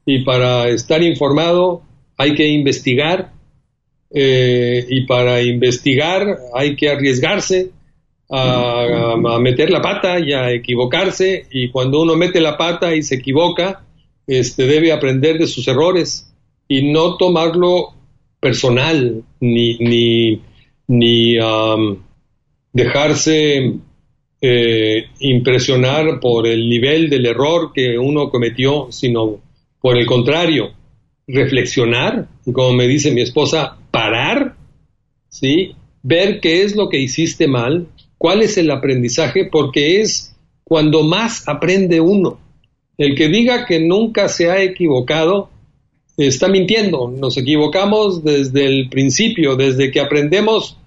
Y 0.06 0.24
para 0.24 0.70
estar 0.70 1.04
informado 1.04 1.82
hay 2.18 2.34
que 2.34 2.48
investigar 2.48 3.34
eh, 4.10 4.86
y 4.90 5.06
para 5.06 5.42
investigar 5.42 6.38
hay 6.54 6.76
que 6.76 6.90
arriesgarse 6.90 7.72
a, 8.30 9.16
meter 9.40 9.70
la 9.70 9.82
pata 9.82 10.20
y 10.20 10.34
a 10.34 10.52
equivocarse. 10.52 11.46
Y 11.52 11.70
cuando 11.70 12.02
uno 12.02 12.16
mete 12.16 12.42
la 12.42 12.58
pata 12.58 12.96
y 12.96 13.04
se 13.04 13.16
equivoca, 13.16 13.84
este, 14.26 14.66
debe 14.66 14.92
aprender 14.92 15.38
de 15.38 15.48
sus 15.48 15.68
errores 15.68 16.34
y 16.68 16.92
no 16.92 17.18
tomarlo 17.18 17.94
personal 18.40 19.24
ni, 19.40 19.78
ni, 19.78 20.42
ni 20.88 21.38
dejarse 22.74 23.74
eh, 24.40 25.06
impresionar 25.20 26.20
por 26.20 26.46
el 26.46 26.70
nivel 26.70 27.10
del 27.10 27.26
error 27.26 27.72
que 27.74 27.98
uno 27.98 28.30
cometió, 28.30 28.88
sino 28.92 29.40
por 29.82 29.98
el 29.98 30.06
contrario, 30.06 30.74
reflexionar, 31.28 32.28
como 32.54 32.74
me 32.74 32.88
dice 32.88 33.12
mi 33.12 33.22
esposa, 33.22 33.78
parar, 33.98 34.56
¿sí? 35.27 35.74
Ver 36.04 36.39
qué 36.39 36.62
es 36.62 36.75
lo 36.75 36.88
que 36.88 37.00
hiciste 37.00 37.48
mal, 37.48 37.88
cuál 38.20 38.44
es 38.44 38.56
el 38.60 38.70
aprendizaje, 38.70 39.50
porque 39.51 40.01
es 40.01 40.36
cuando 40.63 41.01
más 41.01 41.48
aprende 41.48 42.00
uno. 42.00 42.39
El 43.00 43.16
que 43.16 43.27
diga 43.27 43.66
que 43.66 43.80
nunca 43.80 44.30
se 44.30 44.51
ha 44.51 44.62
equivocado 44.62 45.50
está 46.16 46.48
mintiendo. 46.48 47.08
Nos 47.10 47.38
equivocamos 47.38 48.24
desde 48.24 48.68
el 48.68 48.88
principio, 48.88 49.56
desde 49.56 49.89
que 49.89 50.00
aprendemos 50.00 50.77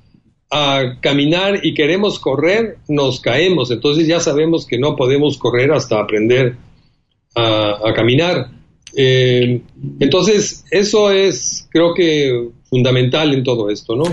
a 0.49 0.99
caminar 1.00 1.64
y 1.64 1.75
queremos 1.75 2.21
correr, 2.21 2.79
nos 2.87 3.19
caemos. 3.19 3.73
Entonces 3.73 4.07
ya 4.07 4.21
sabemos 4.21 4.67
que 4.67 4.79
no 4.79 4.95
podemos 4.95 5.37
correr 5.37 5.73
hasta 5.73 5.99
aprender 5.99 6.55
a, 7.35 7.93
caminar. 7.93 8.60
Eh, 8.94 9.61
entonces, 10.00 10.64
eso 10.70 11.11
es, 11.12 11.68
creo 11.70 11.94
que, 11.94 12.49
fundamental 12.70 13.35
en 13.35 13.42
todo 13.42 13.68
esto, 13.68 13.97
¿no? 13.97 14.04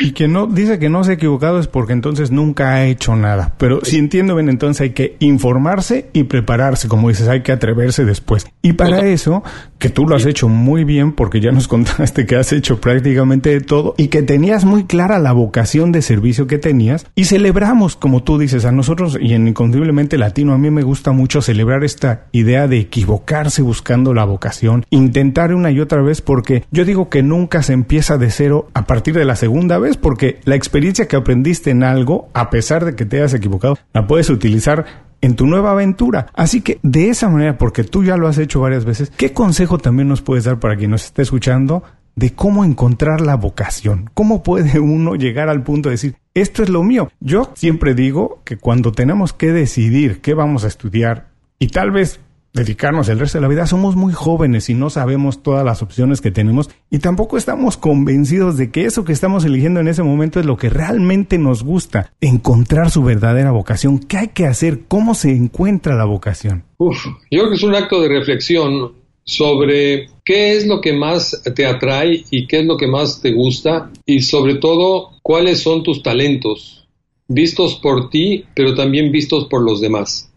Y 0.00 0.12
que 0.12 0.28
no, 0.28 0.46
dice 0.46 0.78
que 0.78 0.88
no 0.88 1.04
se 1.04 1.12
ha 1.12 1.14
equivocado 1.14 1.58
es 1.58 1.66
porque 1.66 1.92
entonces 1.92 2.30
nunca 2.30 2.74
ha 2.74 2.86
hecho 2.86 3.16
nada. 3.16 3.54
Pero 3.58 3.84
si 3.84 3.98
entiendo 3.98 4.34
bien, 4.34 4.48
entonces 4.48 4.80
hay 4.82 4.90
que 4.90 5.16
informarse 5.20 6.08
y 6.12 6.24
prepararse, 6.24 6.88
como 6.88 7.08
dices, 7.08 7.28
hay 7.28 7.42
que 7.42 7.52
atreverse 7.52 8.04
después. 8.04 8.46
Y 8.62 8.74
para 8.74 9.06
eso, 9.06 9.42
que 9.78 9.88
tú 9.88 10.06
lo 10.06 10.16
has 10.16 10.26
hecho 10.26 10.48
muy 10.48 10.84
bien, 10.84 11.12
porque 11.12 11.40
ya 11.40 11.52
nos 11.52 11.68
contaste 11.76 12.26
que 12.26 12.36
has 12.36 12.52
hecho 12.52 12.80
prácticamente 12.80 13.50
de 13.50 13.60
todo 13.60 13.94
y 13.96 14.08
que 14.08 14.22
tenías 14.22 14.64
muy 14.64 14.84
clara 14.84 15.18
la 15.18 15.32
vocación 15.32 15.92
de 15.92 16.02
servicio 16.02 16.46
que 16.46 16.58
tenías. 16.58 17.06
Y 17.14 17.24
celebramos, 17.24 17.96
como 17.96 18.22
tú 18.22 18.38
dices, 18.38 18.64
a 18.64 18.72
nosotros 18.72 19.18
y 19.20 19.34
en 19.34 19.48
Inconfundiblemente 19.48 20.18
Latino, 20.18 20.52
a 20.52 20.58
mí 20.58 20.70
me 20.70 20.82
gusta 20.82 21.12
mucho 21.12 21.42
celebrar 21.42 21.84
esta 21.84 22.26
idea 22.32 22.68
de 22.68 22.78
equivocarse 22.78 23.62
buscando 23.62 24.14
la 24.14 24.24
vocación, 24.24 24.84
intentar 24.90 25.54
una 25.54 25.70
y 25.70 25.80
otra 25.80 26.02
vez, 26.02 26.20
porque 26.20 26.64
yo 26.70 26.84
digo 26.84 27.08
que 27.08 27.22
nunca 27.22 27.62
se 27.62 27.72
empieza 27.72 28.18
de 28.18 28.30
cero 28.30 28.68
a 28.74 28.86
partir 28.86 29.14
de 29.14 29.24
la 29.24 29.36
segunda 29.36 29.75
vez, 29.78 29.96
porque 29.96 30.40
la 30.44 30.54
experiencia 30.54 31.08
que 31.08 31.16
aprendiste 31.16 31.70
en 31.70 31.82
algo, 31.82 32.28
a 32.34 32.50
pesar 32.50 32.84
de 32.84 32.94
que 32.94 33.04
te 33.04 33.18
hayas 33.18 33.34
equivocado, 33.34 33.78
la 33.92 34.06
puedes 34.06 34.30
utilizar 34.30 35.06
en 35.20 35.36
tu 35.36 35.46
nueva 35.46 35.72
aventura. 35.72 36.26
Así 36.34 36.60
que 36.60 36.78
de 36.82 37.08
esa 37.08 37.28
manera, 37.28 37.58
porque 37.58 37.84
tú 37.84 38.04
ya 38.04 38.16
lo 38.16 38.28
has 38.28 38.38
hecho 38.38 38.60
varias 38.60 38.84
veces, 38.84 39.10
¿qué 39.16 39.32
consejo 39.32 39.78
también 39.78 40.08
nos 40.08 40.22
puedes 40.22 40.44
dar 40.44 40.60
para 40.60 40.76
quien 40.76 40.90
nos 40.90 41.04
esté 41.04 41.22
escuchando 41.22 41.82
de 42.14 42.32
cómo 42.34 42.64
encontrar 42.64 43.20
la 43.20 43.36
vocación? 43.36 44.10
¿Cómo 44.14 44.42
puede 44.42 44.80
uno 44.80 45.14
llegar 45.14 45.48
al 45.48 45.62
punto 45.62 45.88
de 45.88 45.94
decir, 45.94 46.16
esto 46.34 46.62
es 46.62 46.68
lo 46.68 46.82
mío? 46.82 47.10
Yo 47.20 47.52
siempre 47.54 47.94
digo 47.94 48.40
que 48.44 48.56
cuando 48.56 48.92
tenemos 48.92 49.32
que 49.32 49.52
decidir 49.52 50.20
qué 50.20 50.34
vamos 50.34 50.64
a 50.64 50.68
estudiar 50.68 51.28
y 51.58 51.68
tal 51.68 51.90
vez 51.90 52.20
dedicarnos 52.56 53.08
el 53.08 53.18
resto 53.18 53.38
de 53.38 53.42
la 53.42 53.48
vida. 53.48 53.66
Somos 53.66 53.94
muy 53.94 54.12
jóvenes 54.12 54.68
y 54.68 54.74
no 54.74 54.90
sabemos 54.90 55.42
todas 55.42 55.64
las 55.64 55.82
opciones 55.82 56.20
que 56.20 56.32
tenemos 56.32 56.70
y 56.90 56.98
tampoco 56.98 57.36
estamos 57.36 57.76
convencidos 57.76 58.56
de 58.56 58.70
que 58.70 58.86
eso 58.86 59.04
que 59.04 59.12
estamos 59.12 59.44
eligiendo 59.44 59.78
en 59.78 59.88
ese 59.88 60.02
momento 60.02 60.40
es 60.40 60.46
lo 60.46 60.56
que 60.56 60.70
realmente 60.70 61.38
nos 61.38 61.62
gusta. 61.62 62.12
Encontrar 62.20 62.90
su 62.90 63.04
verdadera 63.04 63.52
vocación. 63.52 63.98
¿Qué 63.98 64.16
hay 64.16 64.28
que 64.28 64.46
hacer? 64.46 64.80
¿Cómo 64.88 65.14
se 65.14 65.30
encuentra 65.30 65.94
la 65.94 66.04
vocación? 66.04 66.64
Uf, 66.78 66.96
yo 67.30 67.40
creo 67.40 67.48
que 67.50 67.56
es 67.56 67.62
un 67.62 67.74
acto 67.74 68.00
de 68.00 68.08
reflexión 68.08 68.92
sobre 69.22 70.08
qué 70.24 70.56
es 70.56 70.66
lo 70.66 70.80
que 70.80 70.92
más 70.92 71.42
te 71.54 71.66
atrae 71.66 72.24
y 72.30 72.46
qué 72.46 72.60
es 72.60 72.66
lo 72.66 72.76
que 72.76 72.86
más 72.86 73.20
te 73.20 73.32
gusta 73.32 73.90
y 74.06 74.22
sobre 74.22 74.54
todo 74.54 75.10
cuáles 75.22 75.60
son 75.60 75.82
tus 75.82 76.02
talentos 76.02 76.86
vistos 77.28 77.74
por 77.74 78.08
ti, 78.08 78.44
pero 78.54 78.74
también 78.74 79.10
vistos 79.10 79.46
por 79.48 79.62
los 79.62 79.80
demás. 79.80 80.30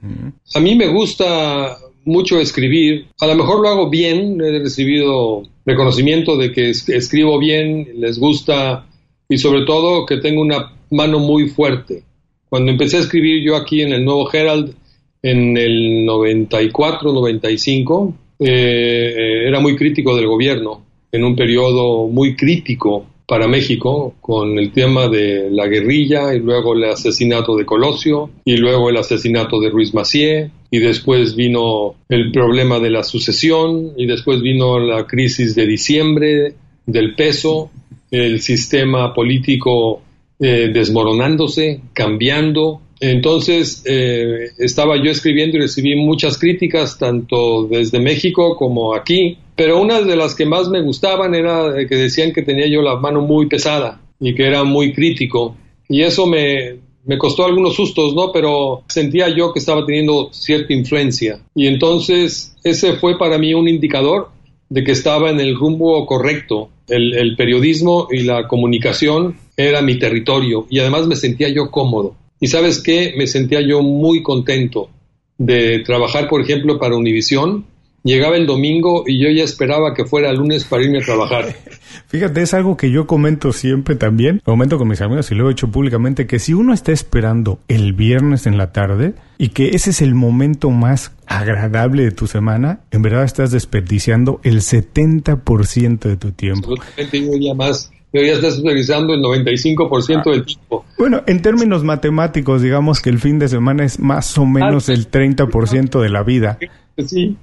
A 0.56 0.60
mí 0.60 0.76
me 0.76 0.88
gusta 0.88 1.78
mucho 2.06 2.40
escribir. 2.40 3.08
A 3.20 3.28
lo 3.28 3.36
mejor 3.36 3.62
lo 3.62 3.70
hago 3.70 3.90
bien, 3.90 4.42
he 4.42 4.60
recibido 4.60 5.44
reconocimiento 5.66 6.38
de 6.38 6.52
que 6.52 6.70
escribo 6.70 7.40
bien, 7.40 7.88
les 7.96 8.20
gusta 8.20 8.88
y 9.28 9.38
sobre 9.38 9.66
todo 9.66 10.06
que 10.06 10.18
tengo 10.18 10.42
una 10.42 10.74
mano 10.90 11.20
muy 11.20 11.50
fuerte. 11.50 12.04
Cuando 12.50 12.72
empecé 12.72 12.98
a 12.98 13.02
escribir 13.02 13.44
yo 13.44 13.56
aquí 13.56 13.82
en 13.82 13.94
el 13.94 14.04
Nuevo 14.04 14.30
Herald 14.32 14.74
en 15.22 15.58
el 15.58 16.06
94, 16.06 17.12
95, 17.12 18.14
eh, 18.40 19.44
era 19.48 19.60
muy 19.60 19.76
crítico 19.76 20.16
del 20.16 20.28
gobierno, 20.28 20.86
en 21.12 21.24
un 21.24 21.36
periodo 21.36 22.08
muy 22.08 22.36
crítico 22.36 23.06
para 23.30 23.48
México 23.48 24.16
con 24.22 24.58
el 24.58 24.72
tema 24.72 25.08
de 25.08 25.52
la 25.52 25.68
guerrilla 25.68 26.34
y 26.34 26.40
luego 26.40 26.74
el 26.74 26.86
asesinato 26.86 27.56
de 27.56 27.64
Colosio 27.64 28.32
y 28.44 28.58
luego 28.58 28.90
el 28.90 28.98
asesinato 28.98 29.60
de 29.60 29.70
Ruiz 29.70 29.94
Macié 29.94 30.50
y 30.72 30.80
después 30.80 31.36
vino 31.36 31.94
el 32.10 32.32
problema 32.32 32.80
de 32.80 32.90
la 32.90 33.04
sucesión 33.04 33.94
y 33.98 34.08
después 34.08 34.42
vino 34.42 34.80
la 34.80 35.06
crisis 35.06 35.54
de 35.54 35.68
diciembre 35.68 36.56
del 36.88 37.14
peso, 37.14 37.70
el 38.10 38.42
sistema 38.42 39.14
político 39.14 40.02
eh, 40.40 40.72
desmoronándose, 40.74 41.82
cambiando. 41.94 42.82
Entonces 43.00 43.84
eh, 43.86 44.50
estaba 44.58 44.98
yo 44.98 45.12
escribiendo 45.12 45.58
y 45.58 45.62
recibí 45.62 45.96
muchas 45.96 46.40
críticas 46.40 46.98
tanto 46.98 47.68
desde 47.68 48.00
México 48.00 48.56
como 48.58 48.96
aquí, 48.96 49.38
pero 49.60 49.82
una 49.82 50.00
de 50.00 50.16
las 50.16 50.36
que 50.36 50.46
más 50.46 50.70
me 50.70 50.80
gustaban 50.82 51.36
era 51.36 51.74
que 51.86 51.96
decían 51.98 52.32
que 52.32 52.44
tenía 52.44 52.66
yo 52.66 52.82
la 52.82 52.96
mano 52.96 53.20
muy 53.20 53.48
pesada 53.48 54.00
y 54.18 54.34
que 54.34 54.48
era 54.48 54.64
muy 54.64 54.94
crítico 54.94 55.58
y 55.90 56.04
eso 56.04 56.28
me, 56.28 56.78
me 57.04 57.18
costó 57.18 57.46
algunos 57.46 57.76
sustos, 57.76 58.16
¿no? 58.16 58.32
Pero 58.32 58.84
sentía 58.88 59.28
yo 59.28 59.52
que 59.52 59.60
estaba 59.60 59.86
teniendo 59.86 60.30
cierta 60.32 60.72
influencia 60.72 61.42
y 61.54 61.68
entonces 61.68 62.56
ese 62.64 62.94
fue 62.94 63.18
para 63.18 63.38
mí 63.38 63.54
un 63.54 63.68
indicador 63.68 64.30
de 64.70 64.82
que 64.86 64.94
estaba 64.94 65.30
en 65.30 65.42
el 65.42 65.58
rumbo 65.58 66.06
correcto. 66.06 66.70
El, 66.88 67.36
periodismo 67.36 68.08
y 68.10 68.22
la 68.22 68.48
comunicación 68.48 69.36
era 69.58 69.82
mi 69.82 70.00
territorio 70.00 70.68
y 70.70 70.80
además 70.80 71.06
me 71.06 71.18
sentía 71.18 71.50
yo 71.50 71.70
cómodo. 71.70 72.16
Y 72.40 72.48
sabes 72.48 72.82
qué, 72.82 73.14
me 73.18 73.28
sentía 73.28 73.60
yo 73.60 73.82
muy 73.82 74.24
contento 74.24 74.90
de 75.38 75.80
trabajar, 75.80 76.30
por 76.30 76.40
ejemplo, 76.40 76.80
para 76.80 76.96
Univisión. 76.96 77.66
Llegaba 78.04 78.38
el 78.38 78.46
domingo 78.46 79.04
y 79.06 79.22
yo 79.22 79.30
ya 79.30 79.44
esperaba 79.44 79.94
que 79.94 80.06
fuera 80.06 80.30
el 80.30 80.38
lunes 80.38 80.64
para 80.66 80.84
irme 80.84 81.00
a 81.00 81.02
trabajar. 81.02 81.56
Fíjate, 82.08 82.42
es 82.42 82.54
algo 82.54 82.78
que 82.78 82.92
yo 82.92 83.08
comento 83.08 83.52
siempre 83.52 83.96
también, 83.96 84.42
comento 84.44 84.78
con 84.78 84.88
mis 84.88 85.02
amigos 85.02 85.30
y 85.32 85.36
lo 85.36 85.50
he 85.50 85.52
hecho 85.52 85.70
públicamente, 85.70 86.26
que 86.26 86.40
si 86.40 86.54
uno 86.54 86.74
está 86.74 86.92
esperando 86.92 87.60
el 87.68 87.94
viernes 87.94 88.48
en 88.48 88.58
la 88.58 88.72
tarde 88.72 89.14
y 89.38 89.50
que 89.50 89.70
ese 89.70 89.90
es 89.90 90.02
el 90.02 90.16
momento 90.16 90.70
más 90.70 91.12
agradable 91.26 92.04
de 92.04 92.12
tu 92.12 92.28
semana, 92.28 92.82
en 92.92 93.02
verdad 93.02 93.24
estás 93.24 93.52
desperdiciando 93.52 94.40
el 94.44 94.62
70% 94.62 96.00
de 96.00 96.18
tu 96.18 96.32
tiempo. 96.32 96.72
Absolutamente, 96.72 97.26
yo 97.26 97.38
ya 97.38 97.54
más 97.54 97.92
ya 98.12 98.22
estás 98.22 98.58
utilizando 98.58 99.14
el 99.14 99.22
95% 99.22 100.32
del 100.32 100.46
tiempo. 100.46 100.86
Bueno, 100.98 101.22
en 101.28 101.42
términos 101.42 101.84
matemáticos, 101.84 102.62
digamos 102.62 103.02
que 103.02 103.10
el 103.10 103.20
fin 103.20 103.40
de 103.40 103.48
semana 103.48 103.86
es 103.86 104.00
más 104.00 104.38
o 104.38 104.46
menos 104.46 104.90
ah, 104.90 104.94
el 104.94 105.12
30% 105.12 106.02
de 106.02 106.10
la 106.10 106.24
vida. 106.24 106.58
Sí, 106.98 107.38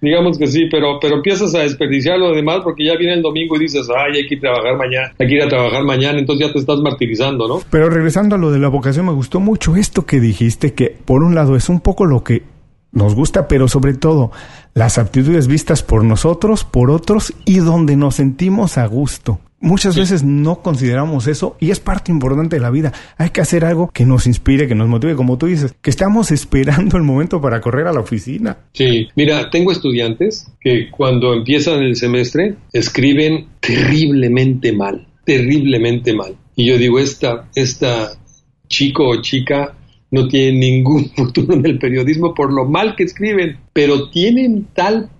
Digamos 0.00 0.38
que 0.38 0.46
sí, 0.46 0.66
pero, 0.70 0.98
pero 1.00 1.16
empiezas 1.16 1.54
a 1.54 1.60
desperdiciar 1.60 2.18
lo 2.18 2.34
demás 2.34 2.60
porque 2.64 2.84
ya 2.86 2.96
viene 2.96 3.14
el 3.14 3.22
domingo 3.22 3.56
y 3.56 3.60
dices, 3.60 3.86
ay, 3.94 4.16
hay 4.16 4.26
que 4.26 4.34
ir 4.34 4.38
a 4.38 4.52
trabajar 4.52 4.76
mañana, 4.78 5.12
hay 5.18 5.26
que 5.26 5.34
ir 5.34 5.42
a 5.42 5.48
trabajar 5.48 5.84
mañana, 5.84 6.18
entonces 6.18 6.46
ya 6.46 6.52
te 6.52 6.58
estás 6.58 6.78
martirizando, 6.80 7.46
¿no? 7.46 7.60
Pero 7.70 7.90
regresando 7.90 8.36
a 8.36 8.38
lo 8.38 8.50
de 8.50 8.58
la 8.58 8.68
vocación, 8.68 9.06
me 9.06 9.12
gustó 9.12 9.40
mucho 9.40 9.76
esto 9.76 10.06
que 10.06 10.20
dijiste, 10.20 10.72
que 10.72 10.96
por 11.04 11.22
un 11.22 11.34
lado 11.34 11.54
es 11.54 11.68
un 11.68 11.80
poco 11.80 12.06
lo 12.06 12.24
que 12.24 12.44
nos 12.92 13.14
gusta, 13.14 13.46
pero 13.46 13.68
sobre 13.68 13.94
todo 13.94 14.32
las 14.74 14.98
aptitudes 14.98 15.46
vistas 15.46 15.82
por 15.82 16.04
nosotros, 16.04 16.64
por 16.64 16.90
otros 16.90 17.34
y 17.44 17.58
donde 17.58 17.96
nos 17.96 18.16
sentimos 18.16 18.78
a 18.78 18.86
gusto. 18.86 19.40
Muchas 19.62 19.94
veces 19.94 20.24
no 20.24 20.62
consideramos 20.62 21.26
eso 21.26 21.58
y 21.60 21.70
es 21.70 21.80
parte 21.80 22.10
importante 22.10 22.56
de 22.56 22.62
la 22.62 22.70
vida. 22.70 22.94
Hay 23.18 23.28
que 23.28 23.42
hacer 23.42 23.66
algo 23.66 23.90
que 23.90 24.06
nos 24.06 24.26
inspire, 24.26 24.66
que 24.66 24.74
nos 24.74 24.88
motive, 24.88 25.14
como 25.14 25.36
tú 25.36 25.46
dices, 25.46 25.74
que 25.82 25.90
estamos 25.90 26.30
esperando 26.30 26.96
el 26.96 27.02
momento 27.02 27.42
para 27.42 27.60
correr 27.60 27.86
a 27.86 27.92
la 27.92 28.00
oficina. 28.00 28.56
Sí, 28.72 29.08
mira, 29.16 29.50
tengo 29.50 29.70
estudiantes 29.70 30.50
que 30.60 30.90
cuando 30.90 31.34
empiezan 31.34 31.82
el 31.82 31.96
semestre 31.96 32.56
escriben 32.72 33.48
terriblemente 33.60 34.72
mal, 34.72 35.06
terriblemente 35.26 36.14
mal. 36.14 36.36
Y 36.56 36.64
yo 36.64 36.78
digo, 36.78 36.98
esta, 36.98 37.48
esta 37.54 38.12
chico 38.66 39.08
o 39.08 39.20
chica 39.20 39.76
no 40.10 40.26
tiene 40.26 40.58
ningún 40.58 41.10
futuro 41.16 41.52
en 41.52 41.66
el 41.66 41.78
periodismo 41.78 42.32
por 42.32 42.50
lo 42.50 42.64
mal 42.64 42.96
que 42.96 43.04
escriben, 43.04 43.58
pero 43.74 44.08
tienen 44.08 44.68
tal 44.74 45.10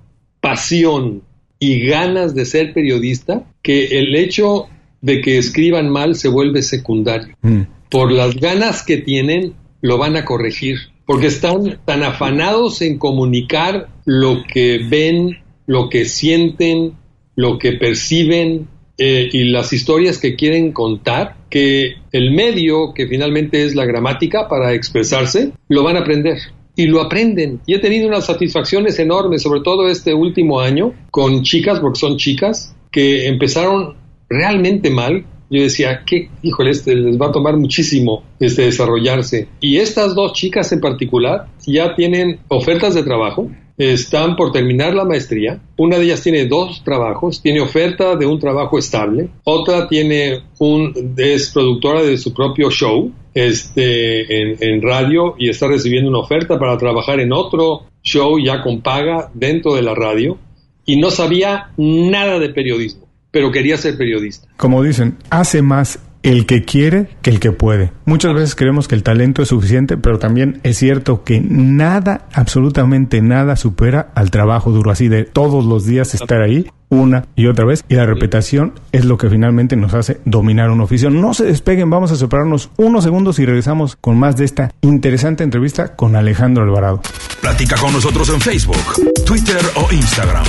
pasión 0.40 1.22
y 1.60 1.86
ganas 1.86 2.34
de 2.34 2.46
ser 2.46 2.72
periodista 2.72 3.44
que 3.62 3.98
el 3.98 4.16
hecho 4.16 4.66
de 5.02 5.20
que 5.20 5.38
escriban 5.38 5.90
mal 5.90 6.16
se 6.16 6.28
vuelve 6.28 6.62
secundario. 6.62 7.36
Mm. 7.42 7.62
Por 7.90 8.10
las 8.10 8.34
ganas 8.36 8.82
que 8.82 8.96
tienen, 8.96 9.54
lo 9.82 9.98
van 9.98 10.16
a 10.16 10.24
corregir, 10.24 10.78
porque 11.06 11.26
están 11.26 11.78
tan 11.84 12.02
afanados 12.02 12.82
en 12.82 12.98
comunicar 12.98 13.88
lo 14.04 14.42
que 14.52 14.80
ven, 14.88 15.38
lo 15.66 15.88
que 15.90 16.06
sienten, 16.06 16.94
lo 17.36 17.58
que 17.58 17.72
perciben 17.72 18.68
eh, 18.96 19.28
y 19.30 19.44
las 19.44 19.72
historias 19.72 20.18
que 20.18 20.36
quieren 20.36 20.72
contar, 20.72 21.36
que 21.50 21.94
el 22.12 22.32
medio, 22.32 22.94
que 22.94 23.06
finalmente 23.06 23.64
es 23.64 23.74
la 23.74 23.84
gramática 23.84 24.48
para 24.48 24.72
expresarse, 24.72 25.52
lo 25.68 25.82
van 25.82 25.96
a 25.96 26.00
aprender 26.00 26.38
y 26.80 26.86
lo 26.86 27.02
aprenden. 27.02 27.60
Y 27.66 27.74
he 27.74 27.78
tenido 27.78 28.08
unas 28.08 28.26
satisfacciones 28.26 28.98
enormes, 28.98 29.42
sobre 29.42 29.60
todo 29.60 29.88
este 29.88 30.14
último 30.14 30.60
año, 30.60 30.94
con 31.10 31.42
chicas, 31.42 31.78
porque 31.78 31.98
son 31.98 32.16
chicas, 32.16 32.74
que 32.90 33.26
empezaron 33.26 33.96
realmente 34.28 34.88
mal. 34.90 35.26
Yo 35.50 35.62
decía, 35.62 36.04
que, 36.06 36.30
híjole, 36.42 36.70
este 36.70 36.94
les 36.94 37.20
va 37.20 37.26
a 37.26 37.32
tomar 37.32 37.56
muchísimo 37.56 38.22
este 38.38 38.62
desarrollarse. 38.62 39.48
Y 39.60 39.76
estas 39.76 40.14
dos 40.14 40.32
chicas 40.32 40.72
en 40.72 40.80
particular 40.80 41.48
ya 41.66 41.94
tienen 41.94 42.38
ofertas 42.48 42.94
de 42.94 43.02
trabajo, 43.02 43.50
están 43.80 44.36
por 44.36 44.52
terminar 44.52 44.94
la 44.94 45.04
maestría. 45.04 45.60
Una 45.76 45.96
de 45.96 46.04
ellas 46.04 46.22
tiene 46.22 46.46
dos 46.46 46.82
trabajos, 46.84 47.40
tiene 47.40 47.60
oferta 47.60 48.14
de 48.16 48.26
un 48.26 48.38
trabajo 48.38 48.78
estable, 48.78 49.30
otra 49.44 49.88
tiene 49.88 50.42
un 50.58 51.14
es 51.16 51.50
productora 51.50 52.02
de 52.02 52.18
su 52.18 52.34
propio 52.34 52.70
show 52.70 53.10
este, 53.32 54.64
en, 54.72 54.82
radio 54.82 55.34
y 55.38 55.48
está 55.48 55.68
recibiendo 55.68 56.10
una 56.10 56.18
oferta 56.18 56.58
para 56.58 56.76
trabajar 56.76 57.20
en 57.20 57.32
otro 57.32 57.86
show 58.02 58.38
ya 58.38 58.62
con 58.62 58.82
paga 58.82 59.30
dentro 59.34 59.74
de 59.74 59.82
la 59.82 59.94
radio 59.94 60.36
y 60.84 60.98
no 60.98 61.10
sabía 61.10 61.70
nada 61.76 62.38
de 62.38 62.50
periodismo, 62.50 63.08
pero 63.30 63.50
quería 63.50 63.76
ser 63.76 63.96
periodista. 63.96 64.48
Como 64.56 64.82
dicen, 64.82 65.16
hace 65.30 65.62
más 65.62 65.98
el 66.22 66.46
que 66.46 66.64
quiere 66.64 67.08
que 67.22 67.30
el 67.30 67.40
que 67.40 67.52
puede. 67.52 67.92
Muchas 68.04 68.34
veces 68.34 68.54
creemos 68.54 68.88
que 68.88 68.94
el 68.94 69.02
talento 69.02 69.42
es 69.42 69.48
suficiente, 69.48 69.96
pero 69.96 70.18
también 70.18 70.60
es 70.62 70.76
cierto 70.76 71.24
que 71.24 71.40
nada, 71.40 72.26
absolutamente 72.32 73.22
nada 73.22 73.56
supera 73.56 74.10
al 74.14 74.30
trabajo 74.30 74.70
duro, 74.70 74.90
así 74.90 75.08
de 75.08 75.24
todos 75.24 75.64
los 75.64 75.86
días 75.86 76.14
estar 76.14 76.42
ahí 76.42 76.66
una 76.90 77.26
y 77.36 77.46
otra 77.46 77.64
vez 77.64 77.84
y 77.88 77.94
la 77.94 78.04
repetición 78.04 78.74
es 78.90 79.04
lo 79.04 79.16
que 79.16 79.30
finalmente 79.30 79.76
nos 79.76 79.94
hace 79.94 80.20
dominar 80.24 80.70
un 80.70 80.80
oficio. 80.80 81.08
No 81.08 81.34
se 81.34 81.44
despeguen, 81.44 81.88
vamos 81.88 82.12
a 82.12 82.16
separarnos 82.16 82.70
unos 82.76 83.04
segundos 83.04 83.38
y 83.38 83.46
regresamos 83.46 83.96
con 84.00 84.18
más 84.18 84.36
de 84.36 84.44
esta 84.44 84.72
interesante 84.80 85.44
entrevista 85.44 85.94
con 85.94 86.16
Alejandro 86.16 86.64
Alvarado. 86.64 87.00
Platica 87.40 87.76
con 87.76 87.92
nosotros 87.92 88.28
en 88.30 88.40
Facebook, 88.40 88.76
Twitter 89.24 89.62
o 89.76 89.92
Instagram. 89.92 90.44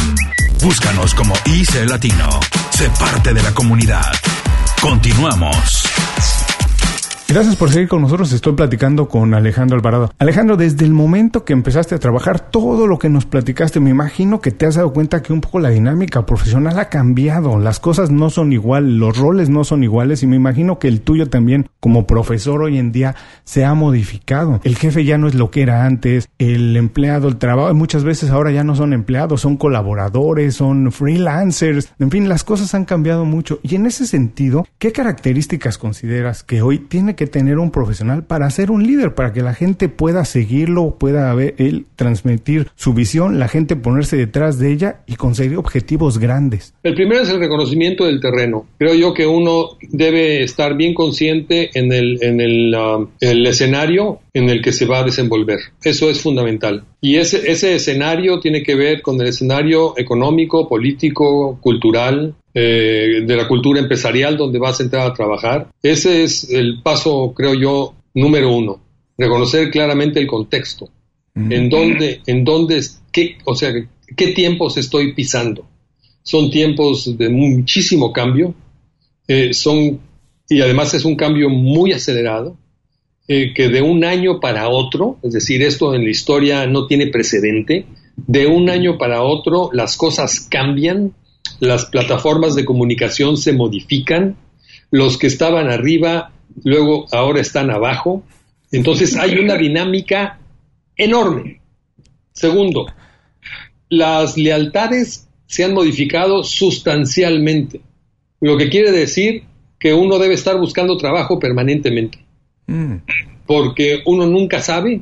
Búscanos 0.63 1.15
como 1.15 1.33
IC 1.45 1.89
Latino. 1.89 2.29
Sé 2.71 2.89
parte 2.99 3.33
de 3.33 3.41
la 3.41 3.53
comunidad. 3.53 4.11
Continuamos. 4.81 6.40
Gracias 7.31 7.55
por 7.55 7.69
seguir 7.69 7.87
con 7.87 8.01
nosotros. 8.01 8.33
Estoy 8.33 8.55
platicando 8.55 9.07
con 9.07 9.33
Alejandro 9.33 9.77
Alvarado. 9.77 10.11
Alejandro, 10.19 10.57
desde 10.57 10.83
el 10.83 10.91
momento 10.91 11.45
que 11.45 11.53
empezaste 11.53 11.95
a 11.95 11.97
trabajar, 11.97 12.51
todo 12.51 12.87
lo 12.87 12.99
que 12.99 13.07
nos 13.07 13.25
platicaste, 13.25 13.79
me 13.79 13.89
imagino 13.89 14.41
que 14.41 14.51
te 14.51 14.65
has 14.65 14.75
dado 14.75 14.91
cuenta 14.91 15.21
que 15.21 15.31
un 15.31 15.39
poco 15.39 15.61
la 15.61 15.69
dinámica 15.69 16.25
profesional 16.25 16.77
ha 16.77 16.89
cambiado. 16.89 17.57
Las 17.57 17.79
cosas 17.79 18.11
no 18.11 18.29
son 18.29 18.51
igual, 18.51 18.97
los 18.97 19.17
roles 19.17 19.49
no 19.49 19.63
son 19.63 19.81
iguales 19.81 20.23
y 20.23 20.27
me 20.27 20.35
imagino 20.35 20.77
que 20.77 20.89
el 20.89 20.99
tuyo 20.99 21.29
también 21.29 21.69
como 21.79 22.05
profesor 22.05 22.63
hoy 22.63 22.77
en 22.77 22.91
día 22.91 23.15
se 23.45 23.63
ha 23.63 23.73
modificado. 23.75 24.59
El 24.65 24.75
jefe 24.75 25.05
ya 25.05 25.17
no 25.17 25.29
es 25.29 25.33
lo 25.33 25.51
que 25.51 25.61
era 25.61 25.85
antes, 25.85 26.27
el 26.37 26.75
empleado, 26.75 27.29
el 27.29 27.37
trabajo, 27.37 27.73
muchas 27.73 28.03
veces 28.03 28.29
ahora 28.29 28.51
ya 28.51 28.65
no 28.65 28.75
son 28.75 28.91
empleados, 28.91 29.39
son 29.39 29.55
colaboradores, 29.55 30.55
son 30.55 30.91
freelancers. 30.91 31.93
En 31.97 32.11
fin, 32.11 32.27
las 32.27 32.43
cosas 32.43 32.75
han 32.75 32.83
cambiado 32.83 33.23
mucho. 33.23 33.61
Y 33.63 33.75
en 33.75 33.85
ese 33.85 34.05
sentido, 34.05 34.67
¿qué 34.79 34.91
características 34.91 35.77
consideras 35.77 36.43
que 36.43 36.61
hoy 36.61 36.77
tiene 36.77 37.15
que 37.15 37.20
que 37.21 37.27
tener 37.27 37.59
un 37.59 37.69
profesional 37.69 38.23
para 38.23 38.49
ser 38.49 38.71
un 38.71 38.81
líder, 38.81 39.13
para 39.13 39.31
que 39.31 39.43
la 39.43 39.53
gente 39.53 39.89
pueda 39.89 40.25
seguirlo, 40.25 40.95
pueda 40.97 41.31
ver, 41.35 41.53
él 41.59 41.85
transmitir 41.95 42.69
su 42.73 42.95
visión, 42.95 43.37
la 43.37 43.47
gente 43.47 43.75
ponerse 43.75 44.17
detrás 44.17 44.57
de 44.57 44.71
ella 44.73 45.01
y 45.05 45.17
conseguir 45.17 45.57
objetivos 45.57 46.17
grandes. 46.17 46.73
El 46.81 46.95
primero 46.95 47.21
es 47.21 47.29
el 47.29 47.39
reconocimiento 47.39 48.05
del 48.05 48.19
terreno. 48.19 48.65
Creo 48.79 48.95
yo 48.95 49.13
que 49.13 49.27
uno 49.27 49.77
debe 49.91 50.41
estar 50.41 50.75
bien 50.75 50.95
consciente 50.95 51.69
en 51.75 51.93
el, 51.93 52.17
en 52.23 52.41
el, 52.41 52.73
um, 52.73 53.09
el 53.19 53.45
escenario 53.45 54.21
en 54.33 54.49
el 54.49 54.63
que 54.63 54.73
se 54.73 54.87
va 54.87 55.01
a 55.01 55.03
desenvolver. 55.03 55.59
Eso 55.83 56.09
es 56.09 56.21
fundamental. 56.21 56.85
Y 57.03 57.15
ese, 57.15 57.51
ese 57.51 57.73
escenario 57.73 58.39
tiene 58.39 58.61
que 58.61 58.75
ver 58.75 59.01
con 59.01 59.19
el 59.19 59.27
escenario 59.27 59.97
económico, 59.97 60.69
político, 60.69 61.57
cultural, 61.59 62.35
eh, 62.53 63.23
de 63.25 63.35
la 63.37 63.47
cultura 63.47 63.79
empresarial 63.79 64.37
donde 64.37 64.59
vas 64.59 64.79
a 64.79 64.83
entrar 64.83 65.07
a 65.07 65.13
trabajar. 65.13 65.69
Ese 65.81 66.23
es 66.23 66.49
el 66.51 66.81
paso, 66.83 67.33
creo 67.35 67.55
yo, 67.55 67.95
número 68.13 68.53
uno. 68.53 68.79
Reconocer 69.17 69.71
claramente 69.71 70.19
el 70.19 70.27
contexto. 70.27 70.89
En 71.33 71.69
dónde, 71.69 72.19
en 72.27 72.43
dónde, 72.43 72.81
qué, 73.11 73.37
o 73.45 73.55
sea, 73.55 73.71
qué 74.17 74.27
tiempos 74.33 74.77
estoy 74.77 75.13
pisando. 75.13 75.65
Son 76.23 76.51
tiempos 76.51 77.17
de 77.17 77.29
muchísimo 77.29 78.11
cambio, 78.11 78.53
eh, 79.27 79.53
son, 79.53 80.01
y 80.49 80.59
además 80.59 80.93
es 80.93 81.05
un 81.05 81.15
cambio 81.15 81.49
muy 81.49 81.93
acelerado, 81.93 82.57
eh, 83.27 83.53
que 83.53 83.69
de 83.69 83.81
un 83.81 84.03
año 84.03 84.39
para 84.39 84.69
otro, 84.69 85.17
es 85.23 85.33
decir, 85.33 85.61
esto 85.61 85.93
en 85.93 86.03
la 86.03 86.09
historia 86.09 86.65
no 86.67 86.87
tiene 86.87 87.07
precedente, 87.07 87.85
de 88.15 88.47
un 88.47 88.69
año 88.69 88.97
para 88.97 89.23
otro 89.23 89.69
las 89.73 89.97
cosas 89.97 90.47
cambian, 90.49 91.13
las 91.59 91.85
plataformas 91.85 92.55
de 92.55 92.65
comunicación 92.65 93.37
se 93.37 93.53
modifican, 93.53 94.37
los 94.89 95.17
que 95.17 95.27
estaban 95.27 95.69
arriba 95.69 96.31
luego 96.63 97.05
ahora 97.11 97.41
están 97.41 97.71
abajo, 97.71 98.23
entonces 98.71 99.15
hay 99.15 99.37
una 99.37 99.55
dinámica 99.55 100.39
enorme. 100.97 101.61
Segundo, 102.33 102.87
las 103.89 104.37
lealtades 104.37 105.27
se 105.45 105.63
han 105.63 105.73
modificado 105.73 106.43
sustancialmente, 106.43 107.81
lo 108.39 108.57
que 108.57 108.69
quiere 108.69 108.91
decir 108.91 109.43
que 109.79 109.93
uno 109.93 110.17
debe 110.19 110.35
estar 110.35 110.57
buscando 110.57 110.97
trabajo 110.97 111.39
permanentemente, 111.39 112.19
mm. 112.71 113.01
porque 113.45 114.01
uno 114.05 114.25
nunca 114.25 114.59
sabe 114.61 115.01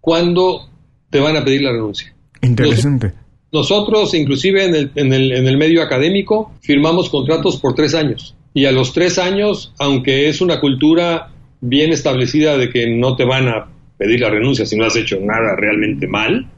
cuándo 0.00 0.68
te 1.10 1.20
van 1.20 1.36
a 1.36 1.44
pedir 1.44 1.62
la 1.62 1.72
renuncia. 1.72 2.14
Interesante. 2.42 3.12
Nosotros, 3.52 4.12
inclusive 4.14 4.64
en 4.64 4.74
el, 4.74 4.90
en, 4.94 5.12
el, 5.12 5.32
en 5.32 5.46
el 5.46 5.56
medio 5.56 5.82
académico, 5.82 6.52
firmamos 6.60 7.08
contratos 7.08 7.58
por 7.58 7.74
tres 7.74 7.94
años. 7.94 8.36
Y 8.52 8.66
a 8.66 8.72
los 8.72 8.92
tres 8.92 9.18
años, 9.18 9.72
aunque 9.78 10.28
es 10.28 10.40
una 10.40 10.60
cultura 10.60 11.32
bien 11.60 11.92
establecida 11.92 12.56
de 12.56 12.70
que 12.70 12.86
no 12.96 13.16
te 13.16 13.24
van 13.24 13.48
a 13.48 13.68
pedir 13.98 14.20
la 14.20 14.30
renuncia 14.30 14.66
si 14.66 14.76
no 14.76 14.84
has 14.84 14.96
hecho 14.96 15.18
nada 15.20 15.56
realmente 15.56 16.06
mal, 16.06 16.50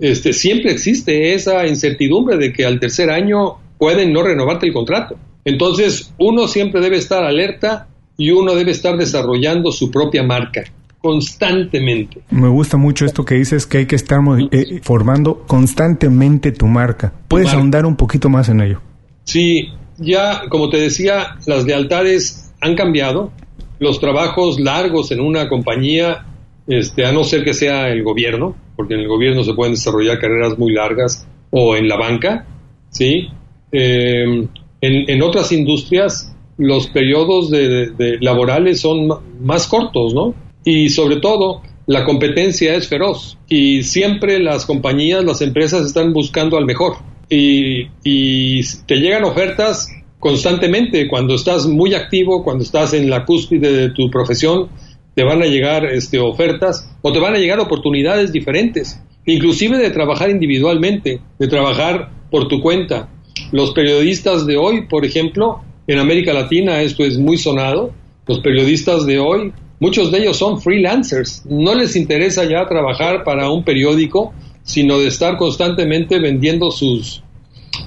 este, 0.00 0.32
siempre 0.32 0.70
existe 0.72 1.34
esa 1.34 1.66
incertidumbre 1.66 2.36
de 2.36 2.52
que 2.52 2.64
al 2.64 2.78
tercer 2.78 3.10
año 3.10 3.56
pueden 3.78 4.12
no 4.12 4.22
renovarte 4.22 4.66
el 4.66 4.72
contrato. 4.72 5.16
Entonces, 5.44 6.12
uno 6.18 6.48
siempre 6.48 6.80
debe 6.80 6.96
estar 6.96 7.24
alerta 7.24 7.88
y 8.16 8.30
uno 8.30 8.54
debe 8.54 8.70
estar 8.70 8.96
desarrollando 8.96 9.72
su 9.72 9.90
propia 9.90 10.22
marca 10.22 10.64
constantemente. 11.00 12.22
Me 12.30 12.48
gusta 12.48 12.76
mucho 12.76 13.04
esto 13.04 13.24
que 13.24 13.36
dices 13.36 13.66
que 13.66 13.78
hay 13.78 13.86
que 13.86 13.94
estar 13.94 14.20
eh, 14.50 14.80
formando 14.82 15.44
constantemente 15.46 16.50
tu 16.50 16.66
marca. 16.66 17.12
¿Puedes 17.28 17.52
ahondar 17.52 17.86
un 17.86 17.94
poquito 17.94 18.28
más 18.28 18.48
en 18.48 18.60
ello? 18.60 18.80
Sí, 19.22 19.68
ya 19.98 20.48
como 20.48 20.68
te 20.68 20.78
decía, 20.78 21.36
las 21.46 21.64
lealtades 21.64 22.52
han 22.60 22.74
cambiado. 22.74 23.30
Los 23.78 24.00
trabajos 24.00 24.58
largos 24.58 25.12
en 25.12 25.20
una 25.20 25.48
compañía, 25.48 26.26
este, 26.66 27.06
a 27.06 27.12
no 27.12 27.22
ser 27.24 27.44
que 27.44 27.54
sea 27.54 27.88
el 27.88 28.02
gobierno, 28.02 28.56
porque 28.74 28.94
en 28.94 29.00
el 29.00 29.08
gobierno 29.08 29.44
se 29.44 29.54
pueden 29.54 29.74
desarrollar 29.74 30.18
carreras 30.18 30.58
muy 30.58 30.72
largas, 30.72 31.26
o 31.50 31.76
en 31.76 31.88
la 31.88 31.96
banca, 31.96 32.46
¿sí? 32.90 33.28
Em, 33.72 34.48
en, 34.80 35.22
otras 35.22 35.52
industrias 35.52 36.35
los 36.58 36.88
periodos 36.88 37.50
de, 37.50 38.18
laborales 38.20 38.80
son 38.80 39.08
más 39.40 39.66
cortos, 39.66 40.14
¿no? 40.14 40.34
Y 40.64 40.88
sobre 40.88 41.16
todo, 41.16 41.62
la 41.86 42.04
competencia 42.04 42.74
es 42.74 42.88
feroz 42.88 43.38
y 43.48 43.82
siempre 43.82 44.38
las 44.40 44.66
compañías, 44.66 45.24
las 45.24 45.40
empresas 45.40 45.86
están 45.86 46.12
buscando 46.12 46.56
al 46.56 46.64
mejor. 46.64 46.96
Y, 47.28 47.88
y 48.04 48.62
te 48.86 48.96
llegan 48.96 49.24
ofertas 49.24 49.88
constantemente 50.18 51.08
cuando 51.08 51.34
estás 51.34 51.66
muy 51.66 51.94
activo, 51.94 52.42
cuando 52.42 52.64
estás 52.64 52.94
en 52.94 53.10
la 53.10 53.24
cúspide 53.24 53.72
de 53.72 53.90
tu 53.90 54.10
profesión, 54.10 54.68
te 55.16 55.24
van 55.24 55.42
a 55.42 55.46
llegar 55.46 55.86
este, 55.86 56.18
ofertas 56.18 56.90
o 57.00 57.10
te 57.10 57.18
van 57.18 57.34
a 57.34 57.38
llegar 57.38 57.58
oportunidades 57.58 58.32
diferentes, 58.32 59.00
inclusive 59.24 59.78
de 59.78 59.90
trabajar 59.90 60.30
individualmente, 60.30 61.20
de 61.38 61.48
trabajar 61.48 62.10
por 62.30 62.48
tu 62.48 62.60
cuenta. 62.60 63.08
Los 63.50 63.70
periodistas 63.72 64.46
de 64.46 64.58
hoy, 64.58 64.86
por 64.88 65.04
ejemplo, 65.04 65.62
en 65.86 65.98
América 65.98 66.32
Latina 66.32 66.82
esto 66.82 67.04
es 67.04 67.18
muy 67.18 67.38
sonado, 67.38 67.92
los 68.26 68.40
periodistas 68.40 69.06
de 69.06 69.18
hoy, 69.18 69.52
muchos 69.78 70.10
de 70.10 70.18
ellos 70.18 70.36
son 70.36 70.60
freelancers, 70.60 71.44
no 71.46 71.74
les 71.74 71.96
interesa 71.96 72.44
ya 72.44 72.66
trabajar 72.66 73.24
para 73.24 73.50
un 73.50 73.64
periódico, 73.64 74.32
sino 74.62 74.98
de 74.98 75.08
estar 75.08 75.36
constantemente 75.36 76.18
vendiendo 76.18 76.70
sus, 76.70 77.22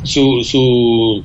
sus 0.03 1.23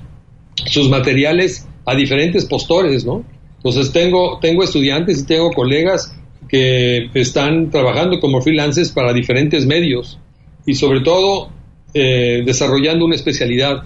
materiales 0.91 1.69
a 1.87 1.95
diferentes 1.95 2.45
postores, 2.47 3.05
¿no? 3.05 3.25
Entonces 3.59 3.93
tengo, 3.93 4.39
tengo 4.41 4.65
estudiantes 4.65 5.21
y 5.21 5.27
tengo 5.27 5.51
colegas 5.53 6.15
que 6.49 7.09
están 7.15 7.71
trabajando 7.71 8.21
como 8.21 8.41
freelancers 8.43 8.91
para 8.91 9.13
diferentes 9.13 9.65
medios 9.67 10.19
y 10.67 10.75
sobre 10.75 11.01
todo 11.01 11.51
eh, 11.93 12.43
desarrollando 12.45 13.05
una 13.05 13.15
especialidad, 13.15 13.85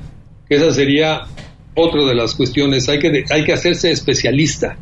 que 0.49 0.57
esa 0.57 0.73
sería 0.73 1.23
otra 1.79 2.05
de 2.05 2.15
las 2.15 2.35
cuestiones. 2.35 2.89
Hay 2.89 2.99
que, 2.99 3.25
hay 3.31 3.45
que 3.45 3.53
hacerse 3.53 3.91
especialista. 3.91 4.79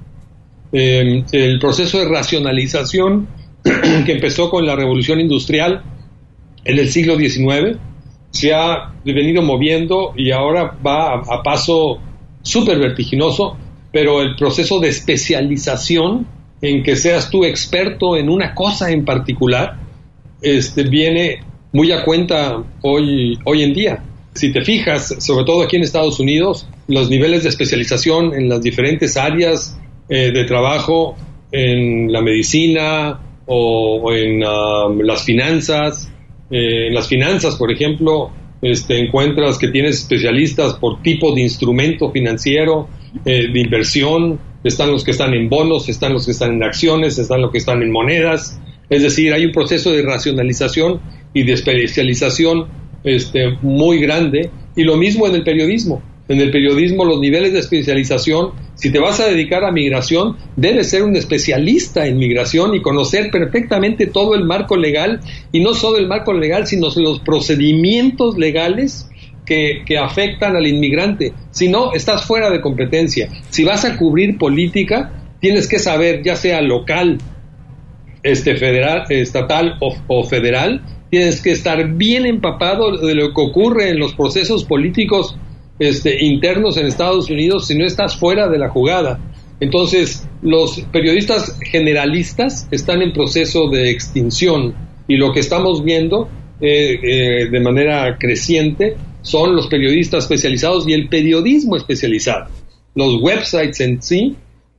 Em, 0.73 1.25
el 1.33 1.59
proceso 1.59 1.99
de 1.99 2.09
racionalización 2.09 3.29
que 3.63 4.13
empezó 4.13 4.51
con 4.51 4.67
la 4.67 4.75
revolución 4.75 5.21
industrial 5.21 5.83
en 6.65 6.79
el 6.79 6.89
siglo 6.89 7.17
XIX 7.17 7.79
se 8.31 8.53
ha 8.53 8.93
venido 9.05 9.43
moviendo 9.43 10.13
y 10.17 10.33
ahora 10.33 10.77
va 10.85 11.15
a 11.15 11.43
paso 11.43 11.99
súper 12.43 12.79
vertiginoso 12.79 13.57
pero 13.97 14.21
el 14.21 14.37
proceso 14.37 14.79
de 14.79 14.91
especialización 14.91 16.27
en 16.61 16.83
que 16.83 16.97
seas 16.97 17.31
tú 17.31 17.45
experto 17.45 18.15
en 18.15 18.29
una 18.29 18.55
cosa 18.55 18.91
en 18.91 19.07
particular, 19.07 19.79
este, 20.43 20.83
viene 20.83 21.41
muy 21.73 21.93
a 21.93 22.05
cuenta 22.05 22.63
hoy, 22.83 23.39
hoy 23.47 23.63
en 23.63 23.73
día. 23.73 24.05
Si 24.35 24.53
te 24.53 24.63
fijas, 24.63 25.17
sobre 25.25 25.47
todo 25.47 25.63
aquí 25.63 25.77
en 25.77 25.83
Estados 25.83 26.21
Unidos, 26.21 26.69
los 26.89 27.11
niveles 27.11 27.43
de 27.43 27.49
especialización 27.49 28.35
en 28.35 28.49
las 28.49 28.63
diferentes 28.63 29.17
áreas 29.17 29.79
eh, 30.09 30.31
de 30.31 30.45
trabajo, 30.45 31.17
en 31.51 32.13
la 32.13 32.23
medicina 32.23 33.21
o, 33.47 34.13
en 34.13 34.41
las 34.41 35.25
finanzas, 35.25 36.13
eh, 36.51 36.89
en 36.89 36.95
las 36.95 37.09
finanzas, 37.09 37.57
por 37.57 37.73
ejemplo, 37.73 38.31
este, 38.63 38.99
encuentras 38.99 39.59
que 39.59 39.69
tienes 39.69 40.01
especialistas 40.01 40.75
por 40.75 41.03
tipo 41.03 41.35
de 41.35 41.43
instrumento 41.43 42.11
financiero, 42.11 42.89
eh, 43.25 43.49
de 43.53 43.61
inversión, 43.61 44.39
están 44.65 44.91
los 44.91 45.05
que 45.05 45.13
están 45.13 45.35
en 45.35 45.49
bonos, 45.49 45.89
están 45.89 46.13
los 46.13 46.27
que 46.27 46.33
están 46.33 46.55
en 46.55 46.63
acciones, 46.63 47.19
están 47.19 47.41
los 47.41 47.53
que 47.53 47.59
están 47.59 47.83
en 47.83 47.93
monedas. 47.93 48.61
Es 48.89 49.03
decir, 49.03 49.33
hay 49.33 49.45
un 49.45 49.53
proceso 49.53 49.93
de 49.93 50.03
racionalización 50.03 51.01
y 51.35 51.45
de 51.45 51.53
especialización 51.53 52.67
este, 53.05 53.57
muy 53.63 53.99
grande. 54.01 54.51
Y 54.75 54.85
lo 54.85 54.97
mismo 54.97 55.27
en 55.27 55.35
el 55.35 55.45
periodismo. 55.45 56.03
En 56.29 56.41
el 56.41 56.51
periodismo 56.51 57.05
los 57.05 57.21
niveles 57.21 57.53
de 57.53 57.61
especialización, 57.61 58.51
si 58.75 58.91
te 58.91 58.99
vas 58.99 59.21
a 59.21 59.29
dedicar 59.29 59.65
a 59.65 59.71
migración, 59.71 60.37
debes 60.57 60.91
ser 60.91 61.05
un 61.05 61.15
especialista 61.15 62.07
en 62.07 62.19
migración 62.19 62.75
y 62.75 62.83
conocer 62.83 63.31
perfectamente 63.31 64.07
todo 64.07 64.35
el 64.35 64.45
marco 64.45 64.77
legal 64.77 65.21
y 65.53 65.61
no 65.61 65.73
solo 65.73 65.99
el 65.99 66.09
marco 66.09 66.33
legal, 66.33 66.67
sino 66.67 66.89
los 66.97 67.21
procedimientos 67.21 68.37
legales 68.39 69.09
que, 69.45 69.85
afectan 69.99 70.57
al 70.57 70.67
inmigrante. 70.67 71.33
Si 71.53 71.69
no, 71.69 71.93
estás 71.93 72.25
fuera 72.27 72.51
de 72.51 72.61
competencia. 72.61 73.29
Si 73.51 73.65
vas 73.65 73.85
a 73.85 73.97
cubrir 73.97 74.37
política, 74.37 75.29
tienes 75.41 75.69
que 75.69 75.79
saber, 75.79 76.23
ya 76.25 76.35
sea 76.35 76.61
local, 76.61 77.19
este 78.25 78.57
federal, 78.57 79.05
estatal 79.09 79.77
o, 79.81 80.25
federal, 80.25 80.83
tienes 81.09 81.41
que 81.41 81.53
estar 81.53 81.95
bien 81.95 82.27
empapado 82.27 82.97
de 82.97 83.15
lo 83.15 83.33
que 83.33 83.41
ocurre 83.41 83.91
en 83.91 84.01
los 84.01 84.15
procesos 84.15 84.65
políticos 84.65 85.37
este, 85.79 86.25
internos 86.25 86.77
en 86.77 86.87
Estados 86.87 87.31
Unidos 87.31 87.67
si 87.67 87.77
no 87.77 87.85
estás 87.85 88.17
fuera 88.17 88.49
de 88.49 88.59
la 88.59 88.69
jugada. 88.69 89.21
Entonces, 89.61 90.29
los 90.43 90.81
periodistas 90.93 91.59
generalistas 91.61 92.69
están 92.71 93.03
en 93.03 93.13
proceso 93.13 93.69
de 93.69 93.91
extinción 93.91 94.75
y 95.09 95.17
lo 95.17 95.33
que 95.33 95.41
estamos 95.41 95.83
viendo 95.83 96.29
eh, 96.61 96.99
eh, 97.03 97.51
de 97.51 97.61
manera 97.61 98.19
creciente 98.19 98.97
son 99.23 99.57
los 99.57 99.67
periodistas 99.67 100.25
especializados 100.25 100.87
y 100.87 100.93
el 100.93 101.09
periodismo 101.09 101.77
especializado. 101.77 102.51
Los 102.95 103.21
websites 103.21 103.81
en 103.81 104.01
sí, 104.01 104.37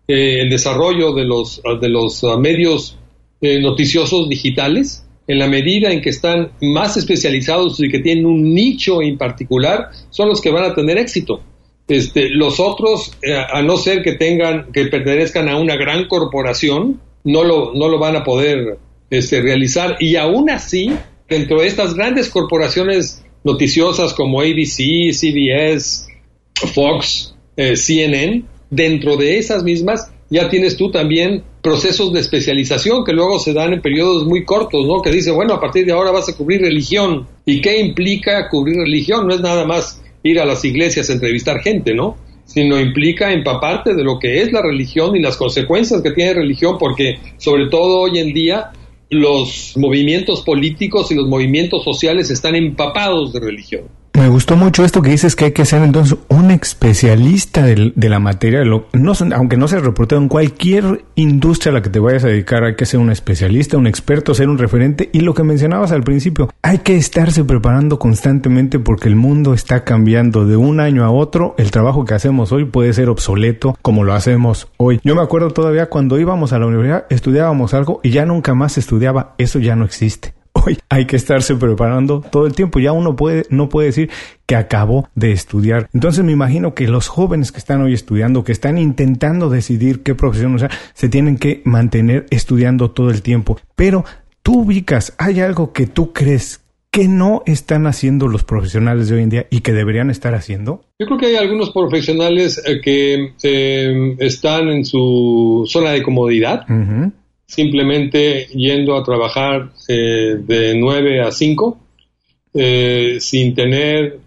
eh, 0.08 0.42
el 0.42 0.50
desarrollo 0.50 1.14
de 1.14 1.26
los, 1.26 1.62
de 1.82 1.90
los 1.90 2.24
uh, 2.24 2.40
medios 2.40 2.98
eh, 3.42 3.60
noticiosos 3.60 4.30
digitales, 4.30 5.06
en 5.28 5.40
la 5.40 5.48
medida 5.48 5.92
en 5.92 6.02
que 6.02 6.10
están 6.10 6.52
más 6.62 6.96
especializados 6.98 7.80
y 7.82 7.90
que 7.90 8.00
tienen 8.00 8.26
un 8.26 8.54
nicho 8.54 9.02
en 9.02 9.18
particular, 9.18 9.90
son 10.10 10.30
los 10.30 10.42
que 10.42 10.52
van 10.52 10.64
a 10.64 10.74
tener 10.74 10.98
éxito. 10.98 11.42
Este, 11.88 12.30
los 12.30 12.60
otros, 12.60 13.14
eh, 13.22 13.36
a 13.36 13.62
no 13.62 13.78
ser 13.78 14.04
que 14.04 14.14
tengan, 14.14 14.72
que 14.72 14.86
pertenezcan 14.86 15.50
a 15.50 15.58
una 15.58 15.76
gran 15.76 16.08
corporación, 16.08 17.02
no 17.24 17.44
lo, 17.44 17.74
no 17.74 17.90
lo 17.90 18.00
van 18.00 18.16
a 18.16 18.24
poder 18.24 18.78
este, 19.10 19.42
realizar. 19.42 19.98
Y 20.00 20.16
aún 20.16 20.50
así, 20.50 20.92
dentro 21.28 21.62
de 21.62 21.68
estas 21.68 21.94
grandes 21.94 22.30
corporaciones 22.30 23.24
noticiosas 23.44 24.14
como 24.14 24.42
ABC, 24.42 25.12
CBS, 25.12 26.08
Fox, 26.74 27.36
eh, 27.56 27.76
CNN, 27.76 28.44
dentro 28.70 29.16
de 29.16 29.38
esas 29.38 29.64
mismas 29.64 30.12
ya 30.30 30.50
tienes 30.50 30.78
tú 30.78 30.92
también 30.92 31.44
procesos 31.62 32.12
de 32.14 32.20
especialización 32.20 33.04
que 33.04 33.14
luego 33.14 33.40
se 33.40 33.54
dan 33.54 33.74
en 33.74 33.82
periodos 33.82 34.26
muy 34.26 34.46
cortos, 34.46 34.86
¿no? 34.86 35.02
Que 35.02 35.12
dice, 35.12 35.32
bueno, 35.32 35.54
a 35.54 35.60
partir 35.60 35.86
de 35.86 35.94
ahora 35.94 36.12
vas 36.12 36.30
a 36.30 36.36
cubrir 36.36 36.62
religión. 36.62 37.28
¿Y 37.46 37.62
qué 37.62 37.80
implica 37.80 38.50
cubrir 38.50 38.78
religión? 38.78 39.28
No 39.28 39.34
es 39.34 39.42
nada 39.42 39.66
más 39.66 40.02
ir 40.24 40.40
a 40.40 40.46
las 40.46 40.64
iglesias 40.66 41.10
a 41.10 41.14
entrevistar 41.14 41.60
gente, 41.62 41.94
¿no? 41.94 42.18
sino 42.48 42.80
implica 42.80 43.34
empaparte 43.34 43.94
de 43.94 44.04
lo 44.04 44.18
que 44.18 44.42
es 44.42 44.54
la 44.54 44.62
religión 44.62 45.16
y 45.16 45.22
las 45.22 45.36
consecuencias 45.36 46.02
que 46.02 46.12
tiene 46.12 46.34
religión, 46.34 46.78
porque 46.80 47.20
sobre 47.38 47.68
todo 47.68 48.00
hoy 48.00 48.20
en 48.20 48.34
día 48.34 48.72
los 49.10 49.74
movimientos 49.76 50.42
políticos 50.42 51.12
y 51.12 51.16
los 51.16 51.28
movimientos 51.28 51.84
sociales 51.84 52.30
están 52.32 52.56
empapados 52.56 53.34
de 53.34 53.42
religión. 53.42 53.84
Me 54.28 54.34
gustó 54.34 54.58
mucho 54.58 54.84
esto 54.84 55.02
que 55.02 55.12
dices 55.12 55.38
que 55.38 55.46
hay 55.46 55.52
que 55.54 55.64
ser 55.64 55.82
entonces 55.84 56.18
un 56.28 56.52
especialista 56.52 57.64
de, 57.64 57.94
la 57.96 58.20
materia. 58.20 58.62
Lo, 58.66 58.90
no, 58.92 59.14
aunque 59.34 59.56
no 59.56 59.70
seas 59.70 59.84
reportero 59.84 60.20
en 60.20 60.28
cualquier 60.28 61.06
industria 61.16 61.72
a 61.72 61.76
la 61.76 61.82
que 61.82 61.90
te 61.90 62.00
vayas 62.00 62.26
a 62.26 62.28
dedicar, 62.28 62.66
hay 62.66 62.76
que 62.76 62.86
ser 62.86 63.00
un 63.00 63.10
especialista, 63.10 63.78
un 63.78 63.88
experto, 63.88 64.34
ser 64.34 64.50
un 64.50 64.58
referente. 64.58 65.10
Y 65.14 65.22
lo 65.22 65.34
que 65.34 65.44
mencionabas 65.44 65.94
al 65.94 66.04
principio, 66.04 66.50
hay 66.62 66.80
que 66.80 66.98
estarse 66.98 67.46
preparando 67.46 68.00
constantemente 68.00 68.80
porque 68.80 69.08
el 69.08 69.16
mundo 69.16 69.54
está 69.54 69.86
cambiando 69.86 70.46
de 70.46 70.58
un 70.58 70.82
año 70.82 71.06
a 71.06 71.10
otro. 71.10 71.56
El 71.58 71.72
trabajo 71.72 72.04
que 72.04 72.14
hacemos 72.14 72.52
hoy 72.52 72.66
puede 72.66 72.92
ser 72.92 73.08
obsoleto 73.08 73.78
como 73.82 74.04
lo 74.04 74.14
hacemos 74.14 74.68
hoy. 74.76 75.00
Yo 75.06 75.16
me 75.16 75.22
acuerdo 75.22 75.52
todavía 75.52 75.86
cuando 75.86 76.20
íbamos 76.20 76.52
a 76.52 76.60
la 76.60 76.66
universidad, 76.66 77.06
estudiábamos 77.10 77.74
algo 77.74 78.02
y 78.04 78.10
ya 78.10 78.26
nunca 78.26 78.54
más 78.54 78.78
estudiaba. 78.78 79.36
Eso 79.38 79.60
ya 79.60 79.78
no 79.78 79.86
existe 79.86 80.37
hoy 80.68 80.78
hay 80.90 81.06
que 81.06 81.16
estarse 81.16 81.56
preparando 81.56 82.22
todo 82.22 82.46
el 82.46 82.54
tiempo. 82.54 82.80
Ya 82.80 82.92
uno 82.92 83.16
puede, 83.16 83.46
no 83.50 83.70
puede 83.70 83.88
decir 83.88 84.10
que 84.46 84.56
acabó 84.56 85.10
de 85.16 85.32
estudiar. 85.32 85.90
Entonces 85.94 86.24
me 86.24 86.32
imagino 86.32 86.74
que 86.74 86.88
los 86.88 87.08
jóvenes 87.08 87.52
que 87.52 87.60
están 87.60 87.82
hoy 87.82 87.94
estudiando, 87.94 88.44
que 88.44 88.52
están 88.52 88.78
intentando 88.78 89.50
decidir 89.50 90.04
qué 90.04 90.16
profesión 90.16 90.56
usar, 90.56 90.72
se 90.94 91.10
tienen 91.10 91.38
que 91.38 91.62
mantener 91.66 92.26
estudiando 92.30 92.92
todo 92.92 93.10
el 93.10 93.22
tiempo. 93.22 93.58
Pero 93.76 94.06
tú 94.44 94.62
ubicas, 94.62 95.14
hay 95.18 95.42
algo 95.42 95.74
que 95.74 95.88
tú 95.88 96.14
crees 96.14 96.62
que 96.92 97.08
no 97.08 97.44
están 97.46 97.86
haciendo 97.86 98.28
los 98.28 98.44
profesionales 98.44 99.10
de 99.10 99.18
hoy 99.18 99.24
en 99.24 99.30
día 99.30 99.48
y 99.52 99.60
que 99.60 99.74
deberían 99.74 100.10
estar 100.10 100.34
haciendo? 100.34 100.82
Yo 100.98 101.06
creo 101.06 101.20
que 101.20 101.26
hay 101.28 101.36
algunos 101.36 101.70
profesionales 101.72 102.64
eh, 102.66 102.82
que 102.82 103.34
eh, 103.44 104.16
están 104.20 104.70
en 104.70 104.84
su 104.84 105.66
zona 105.68 105.92
de 105.92 106.02
comodidad 106.02 106.66
simplemente 107.48 108.48
yendo 108.48 108.98
a 108.98 109.04
trabajar 109.04 109.72
eh, 109.88 110.36
de 110.40 110.76
9 110.76 111.22
a 111.22 111.32
5 111.32 111.80
eh, 112.54 113.18
sin 113.20 113.56
tener 113.56 114.20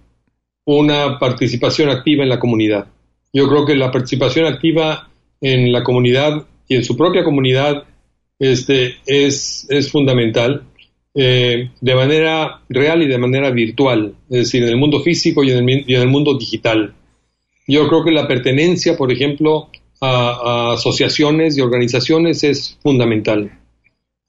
una 0.65 1.19
participación 1.19 1.91
activa 1.91 2.23
en 2.23 2.31
la 2.31 2.41
comunidad. 2.41 2.87
Yo 3.33 3.49
creo 3.49 3.67
que 3.67 3.77
la 3.77 3.91
participación 3.91 4.47
activa 4.47 5.11
en 5.41 5.73
la 5.73 5.83
comunidad 5.83 6.47
y 6.69 6.77
en 6.77 6.85
su 6.85 6.97
propia 6.97 7.23
comunidad 7.25 7.85
este, 8.39 8.97
es, 9.07 9.67
es 9.69 9.91
fundamental 9.91 10.65
eh, 11.15 11.71
de 11.81 11.95
manera 11.95 12.63
real 12.69 13.03
y 13.03 13.09
de 13.09 13.19
manera 13.19 13.51
virtual, 13.51 14.15
es 14.31 14.39
decir, 14.39 14.63
en 14.63 14.71
el 14.71 14.77
mundo 14.77 15.01
físico 15.01 15.43
y 15.43 15.51
en 15.51 15.69
el, 15.69 15.85
y 15.87 15.95
en 15.95 16.03
el 16.03 16.09
mundo 16.09 16.39
digital. 16.39 16.95
Yo 17.67 17.89
creo 17.89 18.05
que 18.05 18.13
la 18.13 18.27
pertenencia, 18.27 18.97
por 18.97 19.13
ejemplo, 19.13 19.69
a, 20.01 20.73
asociaciones 20.73 21.57
y 21.57 21.61
organizaciones 21.61 22.43
es 22.45 22.79
fundamental, 22.83 23.59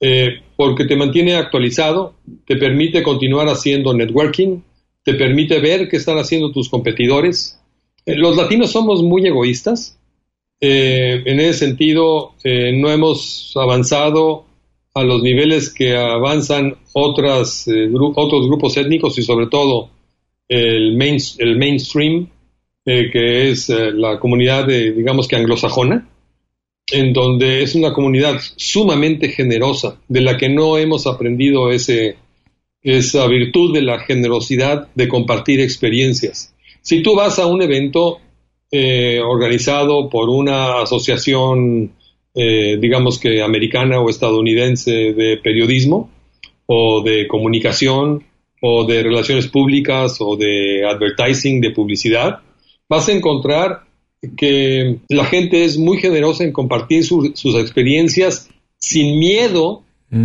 eh, 0.00 0.40
porque 0.56 0.84
te 0.84 0.96
mantiene 0.96 1.34
actualizado, 1.34 2.14
te 2.46 2.56
permite 2.56 3.02
continuar 3.02 3.48
haciendo 3.48 3.94
networking, 3.94 4.60
te 5.02 5.14
permite 5.14 5.60
ver 5.60 5.88
qué 5.88 5.96
están 5.96 6.18
haciendo 6.18 6.52
tus 6.52 6.68
competidores. 6.68 7.58
Eh, 8.04 8.16
los 8.16 8.36
latinos 8.36 8.70
somos 8.70 9.02
muy 9.02 9.26
egoístas, 9.26 9.98
eh, 10.60 11.22
en 11.24 11.40
ese 11.40 11.66
sentido 11.66 12.34
no 12.44 12.88
hemos 12.88 13.52
avanzado 13.56 14.44
a 14.94 15.02
los 15.02 15.20
niveles 15.22 15.74
que 15.74 15.96
avanzan 15.96 16.76
otras, 16.92 17.66
otros 18.14 18.46
grupos 18.46 18.76
étnicos 18.76 19.18
y 19.18 19.22
sobre 19.22 19.48
todo 19.48 19.90
el, 20.46 21.00
el 21.38 21.56
mainstream 21.58 22.28
eh, 22.84 23.10
que 23.12 23.48
es 23.50 23.70
eh, 23.70 23.92
la 23.92 24.18
comunidad, 24.18 24.66
de, 24.66 24.90
digamos 24.92 25.28
que 25.28 25.36
anglosajona, 25.36 26.08
en 26.90 27.12
donde 27.12 27.62
es 27.62 27.76
una 27.76 27.92
comunidad 27.92 28.40
sumamente 28.56 29.28
generosa, 29.28 30.00
de 30.08 30.20
la 30.20 30.36
que 30.36 30.48
no 30.48 30.76
hemos 30.78 31.06
aprendido 31.06 31.70
ese, 31.70 32.16
esa 32.82 33.28
virtud 33.28 33.72
de 33.72 33.82
la 33.82 34.00
generosidad 34.00 34.88
de 34.96 35.06
compartir 35.06 35.60
experiencias. 35.60 36.54
Si 36.80 37.02
tú 37.02 37.14
vas 37.14 37.38
a 37.38 37.46
un 37.46 37.62
evento 37.62 38.18
eh, 38.72 39.20
organizado 39.20 40.10
por 40.10 40.28
una 40.28 40.82
asociación, 40.82 41.92
digamos 42.34 43.18
que 43.18 43.42
americana 43.42 44.00
o 44.00 44.08
estadounidense 44.08 45.12
de 45.12 45.36
periodismo 45.36 46.10
o 46.64 47.02
de 47.02 47.28
comunicación 47.28 48.24
o 48.62 48.86
de 48.86 49.02
relaciones 49.02 49.48
públicas 49.48 50.16
o 50.18 50.36
de 50.36 50.82
advertising, 50.86 51.60
de 51.60 51.72
publicidad, 51.72 52.40
vas 52.92 53.08
a 53.08 53.12
encontrar 53.12 53.84
que 54.36 54.98
la 55.08 55.24
gente 55.24 55.64
es 55.64 55.78
muy 55.78 55.96
generosa 55.98 56.44
en 56.44 56.52
compartir 56.52 57.06
sus 57.06 57.54
experiencias 57.54 58.50
sin 58.76 59.18
miedo 59.18 59.82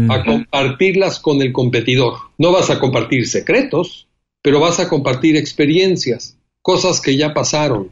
a 0.10 0.26
compartirlas 0.26 1.18
con 1.22 1.42
el 1.42 1.54
competidor. 1.54 2.16
No 2.38 2.52
vas 2.52 2.70
a 2.70 2.78
compartir 2.78 3.26
secretos, 3.26 4.08
pero 4.42 4.60
vas 4.60 4.82
a 4.82 4.90
compartir 4.90 5.38
experiencias, 5.38 6.38
cosas 6.62 7.00
que 7.00 7.16
ya 7.16 7.34
pasaron, 7.34 7.92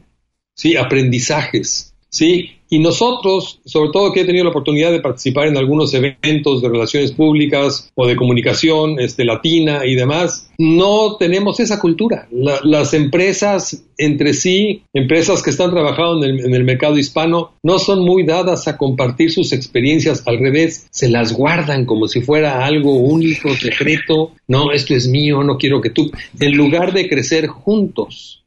¿sí? 0.54 0.76
aprendizajes. 0.76 1.94
¿sí? 2.10 2.55
Y 2.68 2.80
nosotros, 2.80 3.60
sobre 3.64 3.90
todo 3.92 4.12
que 4.12 4.22
he 4.22 4.24
tenido 4.24 4.44
la 4.44 4.50
oportunidad 4.50 4.90
de 4.90 5.00
participar 5.00 5.46
en 5.46 5.56
algunos 5.56 5.94
eventos 5.94 6.62
de 6.62 6.68
relaciones 6.68 7.12
públicas 7.12 7.90
o 7.94 8.06
de 8.06 8.16
comunicación 8.16 8.98
este, 8.98 9.24
latina 9.24 9.86
y 9.86 9.94
demás, 9.94 10.50
no 10.58 11.16
tenemos 11.16 11.60
esa 11.60 11.78
cultura. 11.78 12.28
las 12.30 12.92
empresas 12.94 13.84
entre 13.98 14.34
sí, 14.34 14.82
empresas 14.92 15.42
que 15.42 15.50
están 15.50 15.70
trabajando 15.70 16.26
en 16.26 16.38
el, 16.38 16.46
en 16.46 16.54
el, 16.54 16.64
mercado 16.64 16.98
hispano, 16.98 17.52
no 17.62 17.78
son 17.78 18.04
muy 18.04 18.24
dadas 18.24 18.66
a 18.68 18.76
compartir 18.76 19.30
sus 19.30 19.52
experiencias. 19.52 20.22
Al 20.26 20.38
revés, 20.38 20.86
se 20.90 21.08
las 21.08 21.32
guardan 21.32 21.86
como 21.86 22.08
si 22.08 22.20
fuera 22.20 22.66
algo 22.66 22.94
único, 22.96 23.54
secreto. 23.54 24.32
No, 24.48 24.72
esto 24.72 24.94
es 24.94 25.08
mío, 25.08 25.42
no 25.44 25.56
quiero 25.56 25.80
que 25.80 25.90
tú. 25.90 26.10
En 26.40 26.56
lugar 26.56 26.92
de 26.92 27.08
crecer 27.08 27.46
juntos, 27.46 28.44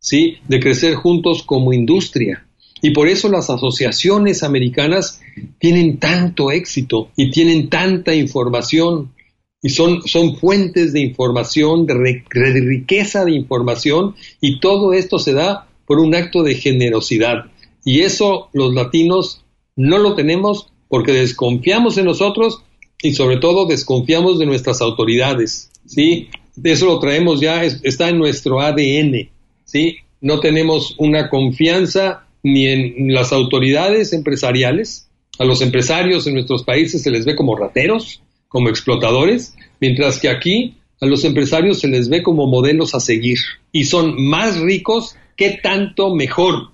¿sí? 0.00 0.38
De 0.48 0.58
crecer 0.58 0.94
juntos 0.94 1.42
como 1.42 1.72
industria 1.72 2.47
y 2.80 2.90
por 2.90 3.08
eso 3.08 3.28
las 3.28 3.50
asociaciones 3.50 4.42
americanas 4.42 5.20
tienen 5.58 5.98
tanto 5.98 6.50
éxito 6.50 7.10
y 7.16 7.30
tienen 7.30 7.68
tanta 7.68 8.14
información 8.14 9.12
y 9.60 9.70
son, 9.70 10.02
son 10.06 10.36
fuentes 10.36 10.92
de 10.92 11.00
información, 11.00 11.86
de, 11.86 12.22
riqueza 12.32 13.24
de 13.24 13.32
información 13.32 14.14
y 14.40 14.60
todo 14.60 14.92
esto 14.92 15.18
se 15.18 15.32
da 15.32 15.68
por 15.86 15.98
un 15.98 16.14
acto 16.14 16.42
de 16.42 16.54
generosidad. 16.54 17.46
Y 17.84 18.00
eso 18.00 18.50
los 18.52 18.74
latinos 18.74 19.42
no 19.74 19.98
lo 19.98 20.14
tenemos 20.14 20.68
porque 20.88 21.12
desconfiamos 21.12 21.98
en 21.98 22.04
nosotros 22.04 22.62
y 23.02 23.14
sobre 23.14 23.38
todo 23.38 23.66
desconfiamos 23.66 24.38
de 24.38 24.46
nuestras 24.46 24.80
autoridades. 24.80 25.70
¿sí? 25.86 26.28
Eso 26.62 26.86
lo 26.86 26.98
traemos 27.00 27.40
ya, 27.40 27.64
está 27.64 28.10
en 28.10 28.18
nuestro 28.18 28.60
ADN. 28.60 29.28
¿sí? 29.64 29.96
No 30.20 30.38
tenemos 30.38 30.94
una 30.98 31.28
confianza 31.28 32.27
ni 32.52 32.66
en 32.66 33.12
las 33.12 33.32
autoridades 33.32 34.12
empresariales. 34.12 35.08
A 35.38 35.44
los 35.44 35.60
empresarios 35.62 36.26
en 36.26 36.34
nuestros 36.34 36.64
países 36.64 37.02
se 37.02 37.10
les 37.10 37.24
ve 37.24 37.36
como 37.36 37.56
rateros, 37.56 38.22
como 38.48 38.68
explotadores, 38.68 39.54
mientras 39.80 40.18
que 40.18 40.28
aquí 40.28 40.74
a 41.00 41.06
los 41.06 41.24
empresarios 41.24 41.78
se 41.78 41.88
les 41.88 42.08
ve 42.08 42.22
como 42.22 42.46
modelos 42.46 42.94
a 42.94 43.00
seguir 43.00 43.38
y 43.70 43.84
son 43.84 44.20
más 44.20 44.58
ricos 44.58 45.14
que 45.36 45.58
tanto 45.62 46.14
mejor. 46.14 46.70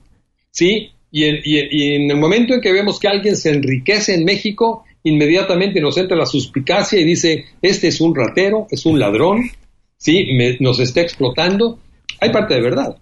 ¿Sí? 0.50 0.90
Y 1.10 1.24
en, 1.24 2.10
el 2.10 2.16
momento 2.16 2.54
en 2.54 2.60
que 2.60 2.72
vemos 2.72 2.98
que 2.98 3.08
alguien 3.08 3.36
se 3.36 3.50
enriquece 3.50 4.14
en 4.14 4.24
México, 4.24 4.84
inmediatamente 5.04 5.80
nos 5.80 5.96
entra 5.98 6.16
la 6.16 6.26
suspicacia 6.26 6.98
y 6.98 7.04
dice, 7.04 7.44
este 7.62 7.88
es 7.88 8.00
un 8.00 8.14
ratero, 8.14 8.66
es 8.70 8.86
un 8.86 8.98
ladrón, 8.98 9.50
¿sí? 9.96 10.26
nos 10.60 10.80
está 10.80 11.02
explotando. 11.02 11.78
Hay 12.20 12.32
parte 12.32 12.54
de 12.54 12.62
verdad 12.62 12.96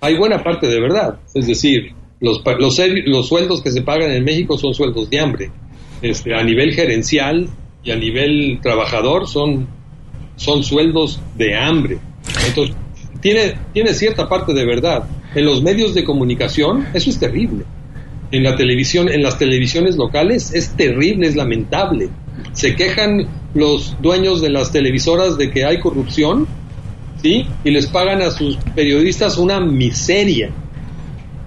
hay 0.00 0.16
buena 0.16 0.42
parte 0.42 0.66
de 0.66 0.80
verdad. 0.80 1.18
Es 1.34 1.46
decir, 1.46 1.92
los, 2.20 2.42
los, 2.58 2.80
los, 3.06 3.28
sueldos 3.28 3.62
que 3.62 3.70
se 3.70 3.82
pagan 3.82 4.10
en 4.10 4.24
México 4.24 4.56
son 4.58 4.74
sueldos 4.74 5.10
de 5.10 5.20
hambre. 5.20 5.50
Este, 6.02 6.34
a 6.34 6.42
nivel 6.42 6.72
gerencial 6.72 7.48
y 7.84 7.90
a 7.90 7.96
nivel 7.96 8.58
trabajador 8.62 9.28
son, 9.28 9.68
son 10.36 10.62
sueldos 10.62 11.20
de 11.36 11.56
hambre. 11.56 11.98
Entonces, 12.46 12.74
tiene, 13.20 13.54
tiene 13.72 13.92
cierta 13.92 14.28
parte 14.28 14.54
de 14.54 14.64
verdad. 14.64 15.04
En 15.34 15.44
los 15.44 15.62
medios 15.62 15.94
de 15.94 16.04
comunicación, 16.04 16.86
eso 16.94 17.10
es 17.10 17.18
terrible. 17.18 17.64
En 18.32 18.42
la 18.42 18.56
televisión, 18.56 19.08
en 19.08 19.22
las 19.22 19.38
televisiones 19.38 19.96
locales, 19.96 20.54
es 20.54 20.76
terrible, 20.76 21.26
es 21.26 21.36
lamentable. 21.36 22.08
Se 22.52 22.74
quejan 22.74 23.28
los 23.54 24.00
dueños 24.00 24.40
de 24.40 24.50
las 24.50 24.72
televisoras 24.72 25.36
de 25.36 25.50
que 25.50 25.64
hay 25.64 25.80
corrupción 25.80 26.46
¿sí? 27.22 27.46
Y 27.64 27.70
les 27.70 27.86
pagan 27.86 28.22
a 28.22 28.30
sus 28.30 28.56
periodistas 28.74 29.38
una 29.38 29.60
miseria, 29.60 30.50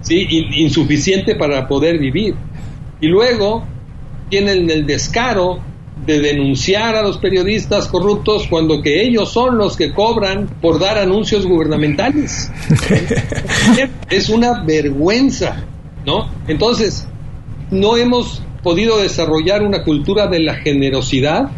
¿sí? 0.00 0.26
insuficiente 0.56 1.34
para 1.34 1.66
poder 1.66 1.98
vivir. 1.98 2.34
Y 3.00 3.08
luego 3.08 3.64
tienen 4.30 4.70
el 4.70 4.86
descaro 4.86 5.60
de 6.06 6.20
denunciar 6.20 6.96
a 6.96 7.02
los 7.02 7.18
periodistas 7.18 7.88
corruptos 7.88 8.46
cuando 8.48 8.82
que 8.82 9.02
ellos 9.02 9.32
son 9.32 9.56
los 9.56 9.76
que 9.76 9.92
cobran 9.92 10.48
por 10.60 10.78
dar 10.78 10.98
anuncios 10.98 11.46
gubernamentales. 11.46 12.50
es 14.10 14.28
una 14.28 14.64
vergüenza, 14.64 15.64
¿no? 16.04 16.28
Entonces, 16.48 17.06
no 17.70 17.96
hemos 17.96 18.42
podido 18.62 19.00
desarrollar 19.00 19.62
una 19.62 19.84
cultura 19.84 20.26
de 20.26 20.40
la 20.40 20.54
generosidad, 20.56 21.50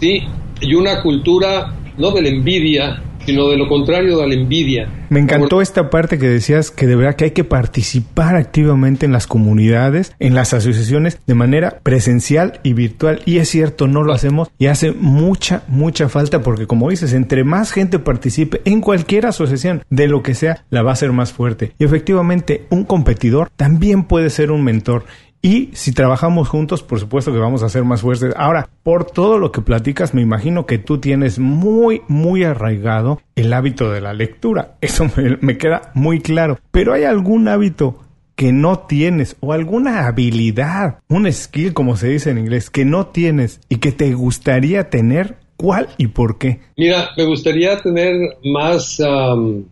¿sí? 0.00 0.22
Y 0.60 0.74
una 0.74 1.02
cultura 1.02 1.74
no 1.98 2.10
de 2.10 2.22
la 2.22 2.28
envidia, 2.28 3.02
sino 3.26 3.48
de 3.48 3.56
lo 3.56 3.68
contrario 3.68 4.18
de 4.18 4.28
la 4.28 4.34
envidia. 4.34 4.88
Me 5.10 5.20
encantó 5.20 5.60
esta 5.60 5.90
parte 5.90 6.18
que 6.18 6.28
decías 6.28 6.70
que 6.70 6.86
de 6.86 6.96
verdad 6.96 7.16
que 7.16 7.24
hay 7.24 7.30
que 7.32 7.44
participar 7.44 8.36
activamente 8.36 9.06
en 9.06 9.12
las 9.12 9.26
comunidades, 9.26 10.14
en 10.18 10.34
las 10.34 10.54
asociaciones, 10.54 11.18
de 11.26 11.34
manera 11.34 11.80
presencial 11.82 12.60
y 12.62 12.72
virtual. 12.72 13.20
Y 13.24 13.38
es 13.38 13.48
cierto, 13.48 13.86
no 13.86 14.02
lo 14.02 14.12
hacemos 14.12 14.48
y 14.58 14.66
hace 14.66 14.92
mucha, 14.92 15.62
mucha 15.68 16.08
falta 16.08 16.42
porque 16.42 16.66
como 16.66 16.90
dices, 16.90 17.12
entre 17.12 17.44
más 17.44 17.72
gente 17.72 17.98
participe 17.98 18.62
en 18.64 18.80
cualquier 18.80 19.26
asociación, 19.26 19.82
de 19.90 20.08
lo 20.08 20.22
que 20.22 20.34
sea, 20.34 20.64
la 20.70 20.82
va 20.82 20.92
a 20.92 20.96
ser 20.96 21.12
más 21.12 21.32
fuerte. 21.32 21.72
Y 21.78 21.84
efectivamente, 21.84 22.66
un 22.70 22.84
competidor 22.84 23.50
también 23.56 24.04
puede 24.04 24.30
ser 24.30 24.50
un 24.50 24.62
mentor. 24.62 25.04
Y 25.42 25.70
si 25.74 25.92
trabajamos 25.92 26.48
juntos, 26.48 26.82
por 26.82 26.98
supuesto 26.98 27.32
que 27.32 27.38
vamos 27.38 27.62
a 27.62 27.68
ser 27.68 27.84
más 27.84 28.00
fuertes. 28.00 28.34
Ahora, 28.36 28.68
por 28.82 29.04
todo 29.04 29.38
lo 29.38 29.52
que 29.52 29.60
platicas, 29.60 30.14
me 30.14 30.22
imagino 30.22 30.66
que 30.66 30.78
tú 30.78 30.98
tienes 30.98 31.38
muy, 31.38 32.02
muy 32.08 32.44
arraigado 32.44 33.20
el 33.36 33.52
hábito 33.52 33.90
de 33.90 34.00
la 34.00 34.12
lectura. 34.12 34.76
Eso 34.80 35.08
me, 35.40 35.58
queda 35.58 35.92
muy 35.94 36.20
claro. 36.20 36.58
Pero 36.70 36.94
hay 36.94 37.04
algún 37.04 37.48
hábito 37.48 38.02
que 38.34 38.52
no 38.52 38.80
tienes 38.80 39.36
o 39.40 39.52
alguna 39.52 40.06
habilidad, 40.06 40.98
un 41.08 41.32
skill 41.32 41.72
como 41.72 41.96
se 41.96 42.08
dice 42.08 42.30
en 42.30 42.38
inglés, 42.38 42.68
que 42.68 42.84
no 42.84 43.06
tienes 43.06 43.60
y 43.68 43.76
que 43.76 43.92
te 43.92 44.12
gustaría 44.12 44.90
tener, 44.90 45.36
¿cuál 45.56 45.88
y 45.96 46.08
por 46.08 46.36
qué? 46.36 46.60
Mira, 46.76 47.10
me 47.16 47.24
gustaría 47.24 47.78
tener 47.78 48.14
más 48.44 49.00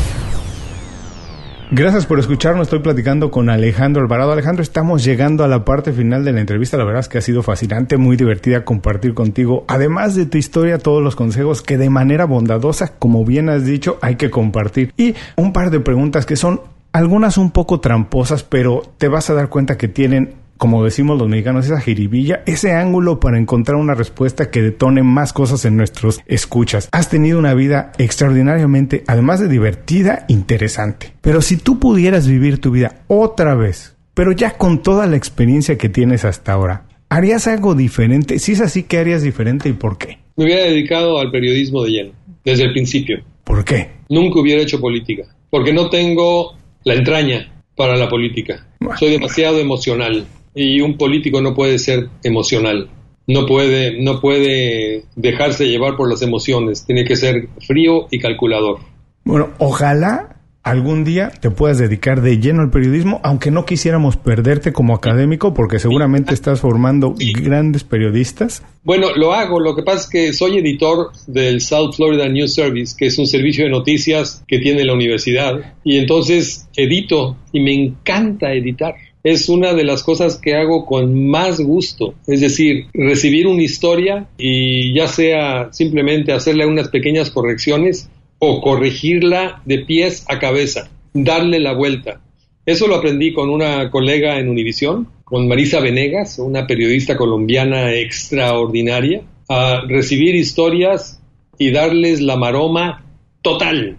Gracias 1.73 2.07
por 2.07 2.21
escucharnos. 2.21 2.69
Estoy 2.69 2.79
platicando 2.79 3.33
con 3.33 3.51
Alejandro 3.51 4.01
Alvarado. 4.01 4.31
Alejandro, 4.31 4.63
estamos 4.63 5.03
llegando 5.03 5.43
a 5.43 5.49
la 5.49 5.65
parte 5.65 5.93
final 5.93 6.25
de 6.25 6.33
la 6.33 6.39
entrevista. 6.39 6.77
La 6.77 6.85
verdad 6.85 7.01
es 7.01 7.09
que 7.09 7.19
ha 7.19 7.23
sido 7.23 7.43
fascinante, 7.43 7.97
muy 7.97 8.17
divertida 8.17 8.65
compartir 8.65 9.13
contigo. 9.13 9.65
Además 9.67 10.15
de 10.15 10.27
tu 10.27 10.39
historia, 10.39 10.79
todos 10.79 11.03
los 11.03 11.17
consejos 11.17 11.63
que 11.63 11.79
de 11.79 11.91
manera 11.91 12.27
bondadosa, 12.27 12.93
como 12.97 13.25
bien 13.25 13.49
has 13.49 13.65
dicho, 13.65 13.99
hay 14.03 14.15
que 14.15 14.31
compartir. 14.31 14.95
Y 14.97 15.17
un 15.35 15.53
par 15.53 15.73
de 15.73 15.81
preguntas 15.81 16.27
que 16.27 16.37
son 16.37 16.61
algunas 16.97 17.37
un 17.37 17.51
poco 17.51 17.79
tramposas, 17.81 18.43
pero 18.43 18.81
te 18.97 19.09
vas 19.09 19.29
a 19.29 19.35
dar 19.35 19.51
cuenta 19.51 19.77
que 19.77 19.87
tienen, 19.87 20.33
como 20.57 20.83
decimos 20.83 21.19
los 21.19 21.29
mexicanos, 21.29 21.67
esa 21.67 21.79
jiribilla, 21.79 22.43
ese 22.47 22.73
ángulo 22.73 23.21
para 23.21 23.39
encontrar 23.39 23.77
una 23.77 23.95
respuesta 23.95 24.51
que 24.51 24.63
detone 24.63 25.03
más 25.03 25.35
cosas 25.35 25.67
en 25.67 25.77
nuestros 25.77 26.23
escuchas. 26.25 26.89
Has 26.93 27.11
tenido 27.11 27.39
una 27.39 27.53
vida 27.53 27.93
extraordinariamente, 27.99 29.05
además 29.09 29.41
de 29.41 29.49
divertida, 29.49 30.25
interesante. 30.29 31.13
Pero 31.21 31.43
si 31.43 31.59
tú 31.59 31.79
pudieras 31.79 32.27
vivir 32.27 32.63
tu 32.63 32.71
vida 32.71 33.03
otra 33.09 33.55
vez, 33.55 33.95
pero 34.15 34.33
ya 34.33 34.53
con 34.53 34.83
toda 34.83 35.07
la 35.07 35.17
experiencia 35.17 35.77
que 35.77 35.91
tienes 35.91 36.25
hasta 36.25 36.55
ahora, 36.55 36.87
¿harías 37.11 37.47
algo 37.47 37.75
diferente? 37.75 38.39
Si 38.39 38.53
es 38.53 38.63
así, 38.63 38.85
¿qué 38.85 38.97
harías 38.97 39.21
diferente 39.21 39.69
y 39.69 39.75
por 39.75 39.99
qué? 39.99 40.19
Me 40.35 40.45
hubiera 40.45 40.65
dedicado 40.65 41.19
al 41.19 41.31
periodismo 41.31 41.85
de 41.85 41.91
lleno, 41.91 42.13
desde 42.43 42.65
el 42.65 42.73
principio. 42.73 43.23
¿Por 43.45 43.67
qué? 43.67 43.91
Nunca 44.09 44.41
hubiera 44.41 44.63
hecho 44.63 44.81
política, 44.81 45.25
porque 45.51 45.75
no 45.75 45.91
tengo 45.91 46.57
la 46.87 46.95
entraña 46.95 47.53
para 47.75 47.97
la 47.97 48.09
política. 48.09 48.65
Soy 48.99 49.11
demasiado 49.11 49.59
emocional 49.59 50.25
y 50.55 50.81
un 50.81 50.97
político 50.97 51.43
no 51.43 51.53
puede 51.53 51.79
ser 51.81 52.09
emocional. 52.23 52.89
No 53.27 53.45
puede, 53.45 54.01
no 54.01 54.21
puede 54.21 55.05
dejarse 55.17 55.67
llevar 55.67 55.97
por 55.97 56.09
las 56.09 56.23
emociones. 56.23 56.87
Tiene 56.87 57.05
que 57.05 57.17
ser 57.17 57.49
frío 57.67 58.07
y 58.13 58.21
calculador. 58.21 58.79
Bueno, 59.25 59.51
ojalá 59.59 60.36
algún 60.67 61.05
día 61.05 61.31
te 61.41 61.51
puedas 61.51 61.79
dedicar 61.79 62.23
de 62.23 62.41
lleno 62.41 62.61
al 62.61 62.71
periodismo, 62.71 63.21
aunque 63.23 63.53
no 63.53 63.65
quisiéramos 63.65 64.17
perderte 64.17 64.73
como 64.73 64.97
académico, 64.97 65.55
porque 65.55 65.79
seguramente 65.79 66.35
estás 66.35 66.61
formando 66.61 67.15
grandes 67.41 67.85
periodistas. 67.85 68.65
Bueno, 68.83 69.15
lo 69.15 69.33
hago. 69.33 69.61
Lo 69.61 69.77
que 69.77 69.85
pasa 69.85 70.01
es 70.01 70.07
que 70.09 70.33
soy 70.33 70.59
editor 70.59 71.13
del 71.29 71.61
South 71.61 71.95
Florida 71.95 72.29
News 72.29 72.53
Service, 72.55 72.97
que 72.99 73.07
es 73.07 73.17
un 73.17 73.29
servicio 73.29 73.65
de 73.65 73.71
noticias 73.71 74.43
que 74.49 74.59
tiene 74.59 74.85
la 74.85 74.95
universidad. 74.95 75.75
Y 75.85 75.99
entonces 75.99 76.67
edito 76.77 77.37
y 77.53 77.61
me 77.61 77.73
encanta 77.73 78.53
editar. 78.53 78.97
Es 79.23 79.49
una 79.49 79.73
de 79.73 79.85
las 79.85 80.03
cosas 80.03 80.37
que 80.37 80.57
hago 80.57 80.85
con 80.85 81.29
más 81.29 81.61
gusto. 81.61 82.15
Es 82.27 82.41
decir, 82.41 82.87
recibir 82.93 83.47
una 83.47 83.63
historia 83.63 84.27
y 84.37 84.95
ya 84.95 85.07
sea 85.07 85.69
simplemente 85.73 86.33
hacerle 86.33 86.67
unas 86.67 86.89
pequeñas 86.89 87.31
correcciones 87.31 88.09
o 88.39 88.61
corregirla 88.61 89.63
de 89.65 89.79
pies 89.79 90.25
a 90.29 90.39
cabeza, 90.39 90.91
darle 91.13 91.61
la 91.61 91.73
vuelta. 91.73 92.21
Eso 92.65 92.89
lo 92.89 92.97
aprendí 92.97 93.33
con 93.33 93.49
una 93.49 93.91
colega 93.91 94.39
en 94.39 94.49
Univisión, 94.49 95.09
con 95.25 95.49
Marisa 95.49 95.81
Venegas, 95.81 96.39
una 96.39 96.67
periodista 96.67 97.17
colombiana 97.17 97.93
extraordinaria, 97.95 99.23
a 99.49 99.83
recibir 99.87 100.35
historias 100.35 101.21
y 101.59 101.71
darles 101.71 102.21
la 102.21 102.37
maroma 102.37 103.05
total 103.43 103.99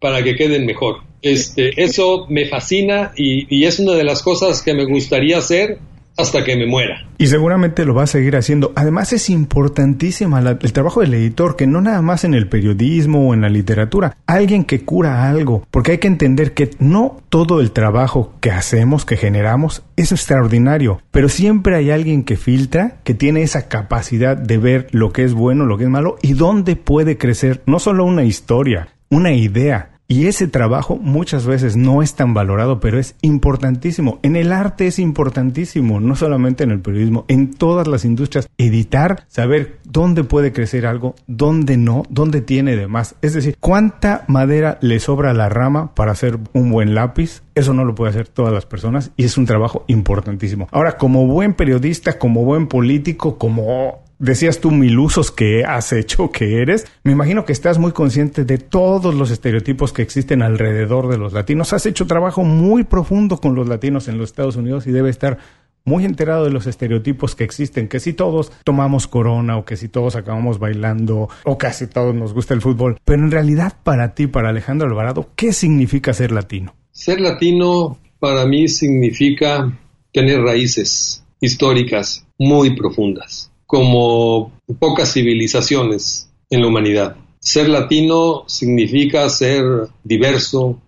para 0.00 0.22
que 0.22 0.36
queden 0.36 0.64
mejor. 0.64 0.98
Este, 1.20 1.82
eso 1.82 2.26
me 2.28 2.46
fascina 2.46 3.12
y, 3.16 3.52
y 3.54 3.64
es 3.64 3.80
una 3.80 3.94
de 3.94 4.04
las 4.04 4.22
cosas 4.22 4.62
que 4.62 4.74
me 4.74 4.84
gustaría 4.84 5.38
hacer 5.38 5.78
hasta 6.18 6.44
que 6.44 6.56
me 6.56 6.66
muera. 6.66 7.06
Y 7.16 7.28
seguramente 7.28 7.84
lo 7.84 7.94
va 7.94 8.02
a 8.02 8.08
seguir 8.08 8.36
haciendo. 8.36 8.72
Además 8.76 9.12
es 9.12 9.30
importantísimo 9.30 10.36
el 10.38 10.72
trabajo 10.72 11.00
del 11.00 11.14
editor, 11.14 11.56
que 11.56 11.66
no 11.66 11.80
nada 11.80 12.02
más 12.02 12.24
en 12.24 12.34
el 12.34 12.48
periodismo 12.48 13.28
o 13.28 13.34
en 13.34 13.40
la 13.40 13.48
literatura, 13.48 14.16
alguien 14.26 14.64
que 14.64 14.84
cura 14.84 15.28
algo, 15.28 15.66
porque 15.70 15.92
hay 15.92 15.98
que 15.98 16.08
entender 16.08 16.54
que 16.54 16.70
no 16.78 17.18
todo 17.28 17.60
el 17.60 17.70
trabajo 17.70 18.34
que 18.40 18.50
hacemos, 18.50 19.04
que 19.04 19.16
generamos, 19.16 19.82
es 19.96 20.12
extraordinario, 20.12 21.00
pero 21.10 21.28
siempre 21.28 21.76
hay 21.76 21.90
alguien 21.90 22.24
que 22.24 22.36
filtra, 22.36 22.96
que 23.04 23.14
tiene 23.14 23.42
esa 23.42 23.68
capacidad 23.68 24.36
de 24.36 24.58
ver 24.58 24.88
lo 24.92 25.12
que 25.12 25.24
es 25.24 25.34
bueno, 25.34 25.66
lo 25.66 25.78
que 25.78 25.84
es 25.84 25.90
malo 25.90 26.16
y 26.22 26.34
dónde 26.34 26.76
puede 26.76 27.16
crecer 27.16 27.62
no 27.66 27.78
solo 27.78 28.04
una 28.04 28.24
historia, 28.24 28.88
una 29.10 29.32
idea, 29.32 29.97
Y 30.10 30.26
ese 30.26 30.48
trabajo 30.48 30.96
muchas 30.96 31.44
veces 31.44 31.76
no 31.76 32.02
es 32.02 32.14
tan 32.14 32.32
valorado, 32.32 32.80
pero 32.80 32.98
es 32.98 33.14
importantísimo. 33.20 34.20
En 34.22 34.36
el 34.36 34.52
arte 34.52 34.86
es 34.86 34.98
importantísimo, 34.98 36.00
no 36.00 36.16
solamente 36.16 36.64
en 36.64 36.70
el 36.70 36.80
periodismo, 36.80 37.26
en 37.28 37.52
todas 37.52 37.86
las 37.86 38.06
industrias. 38.06 38.48
Editar, 38.56 39.26
saber 39.28 39.80
dónde 39.84 40.24
puede 40.24 40.54
crecer 40.54 40.86
algo, 40.86 41.14
dónde 41.26 41.76
no, 41.76 42.04
dónde 42.08 42.40
tiene 42.40 42.74
de 42.74 42.88
más. 42.88 43.16
Es 43.20 43.34
decir, 43.34 43.58
cuánta 43.60 44.24
madera 44.28 44.78
le 44.80 44.98
sobra 44.98 45.32
a 45.32 45.34
la 45.34 45.50
rama 45.50 45.94
para 45.94 46.12
hacer 46.12 46.38
un 46.54 46.70
buen 46.70 46.94
lápiz. 46.94 47.42
Eso 47.54 47.74
no 47.74 47.84
lo 47.84 47.94
puede 47.94 48.08
hacer 48.08 48.28
todas 48.28 48.54
las 48.54 48.64
personas 48.64 49.10
y 49.14 49.24
es 49.24 49.36
un 49.36 49.44
trabajo 49.44 49.84
importantísimo. 49.88 50.68
Ahora, 50.70 50.96
como 50.96 51.26
buen 51.26 51.52
periodista, 51.52 52.18
como 52.18 52.44
buen 52.44 52.66
político, 52.66 53.36
como 53.36 54.07
decías 54.18 54.60
tú 54.60 54.70
mil 54.70 54.98
usos 54.98 55.30
que 55.30 55.64
has 55.64 55.92
hecho, 55.92 56.30
que 56.30 56.60
eres, 56.60 56.86
me 57.04 57.12
imagino 57.12 57.44
que 57.44 57.52
estás 57.52 57.78
muy 57.78 57.92
consciente 57.92 58.44
de 58.44 58.58
todos 58.58 59.14
los 59.14 59.30
estereotipos 59.30 59.92
que 59.92 60.02
existen 60.02 60.42
alrededor 60.42 61.08
de 61.08 61.18
los 61.18 61.32
latinos. 61.32 61.72
Has 61.72 61.86
hecho 61.86 62.06
trabajo 62.06 62.44
muy 62.44 62.84
profundo 62.84 63.38
con 63.38 63.54
los 63.54 63.68
latinos 63.68 64.08
en 64.08 64.18
los 64.18 64.30
Estados 64.30 64.56
Unidos 64.56 64.86
y 64.86 64.90
debe 64.90 65.10
estar 65.10 65.38
muy 65.84 66.04
enterado 66.04 66.44
de 66.44 66.50
los 66.50 66.66
estereotipos 66.66 67.34
que 67.34 67.44
existen, 67.44 67.88
que 67.88 67.98
si 67.98 68.12
todos 68.12 68.52
tomamos 68.62 69.06
corona 69.06 69.56
o 69.56 69.64
que 69.64 69.76
si 69.76 69.88
todos 69.88 70.16
acabamos 70.16 70.58
bailando 70.58 71.30
o 71.44 71.56
casi 71.56 71.86
todos 71.86 72.14
nos 72.14 72.34
gusta 72.34 72.52
el 72.52 72.60
fútbol. 72.60 72.98
Pero 73.04 73.22
en 73.22 73.30
realidad 73.30 73.74
para 73.82 74.14
ti, 74.14 74.26
para 74.26 74.50
Alejandro 74.50 74.86
Alvarado, 74.86 75.30
¿qué 75.34 75.52
significa 75.52 76.12
ser 76.12 76.30
latino? 76.30 76.74
Ser 76.90 77.20
latino 77.20 77.98
para 78.18 78.44
mí 78.44 78.68
significa 78.68 79.72
tener 80.12 80.40
raíces 80.42 81.24
históricas 81.40 82.26
muy 82.38 82.76
profundas 82.76 83.50
como 83.68 84.50
pocas 84.78 85.12
civilizaciones 85.12 86.30
en 86.48 86.62
la 86.62 86.68
humanidad. 86.68 87.16
Ser 87.38 87.68
latino 87.68 88.44
significa 88.46 89.28
ser 89.28 89.62
diverso, 90.02 90.80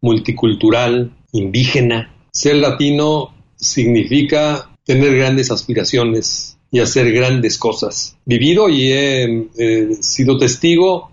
multicultural, 0.00 1.16
indígena. 1.30 2.12
Ser 2.32 2.56
latino 2.56 3.32
significa 3.54 4.68
tener 4.84 5.16
grandes 5.16 5.52
aspiraciones 5.52 6.58
y 6.72 6.80
hacer 6.80 7.12
grandes 7.12 7.56
cosas. 7.56 8.16
Vivido 8.24 8.68
y 8.68 8.90
he 8.90 9.96
sido 10.00 10.36
testigo 10.36 11.12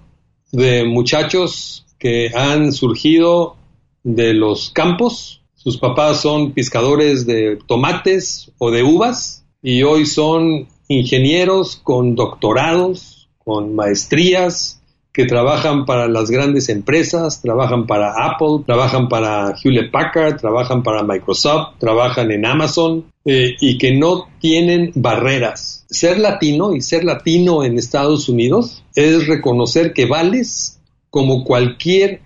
de 0.51 0.85
muchachos 0.85 1.85
que 1.99 2.31
han 2.33 2.73
surgido 2.73 3.57
de 4.03 4.33
los 4.33 4.71
campos. 4.71 5.43
Sus 5.53 5.77
papás 5.77 6.21
son 6.21 6.53
pescadores 6.53 7.27
de 7.27 7.59
tomates 7.67 8.51
o 8.57 8.71
de 8.71 8.81
uvas 8.81 9.45
y 9.61 9.83
hoy 9.83 10.07
son 10.07 10.67
ingenieros 10.91 11.77
con 11.83 12.15
doctorados, 12.15 13.29
con 13.43 13.75
maestrías, 13.75 14.81
que 15.13 15.25
trabajan 15.25 15.85
para 15.85 16.07
las 16.07 16.31
grandes 16.31 16.69
empresas, 16.69 17.41
trabajan 17.41 17.85
para 17.85 18.13
Apple, 18.25 18.63
trabajan 18.65 19.09
para 19.09 19.53
Hewlett 19.61 19.91
Packard, 19.91 20.39
trabajan 20.39 20.83
para 20.83 21.03
Microsoft, 21.03 21.79
trabajan 21.79 22.31
en 22.31 22.45
Amazon 22.45 23.11
eh, 23.25 23.55
y 23.59 23.77
que 23.77 23.93
no 23.93 24.29
tienen 24.39 24.91
barreras. 24.95 25.85
Ser 25.89 26.17
latino 26.17 26.73
y 26.73 26.81
ser 26.81 27.03
latino 27.03 27.65
en 27.65 27.77
Estados 27.77 28.29
Unidos 28.29 28.83
es 28.95 29.27
reconocer 29.27 29.91
que 29.91 30.05
vales 30.05 30.79
como 31.09 31.43
cualquier 31.43 32.21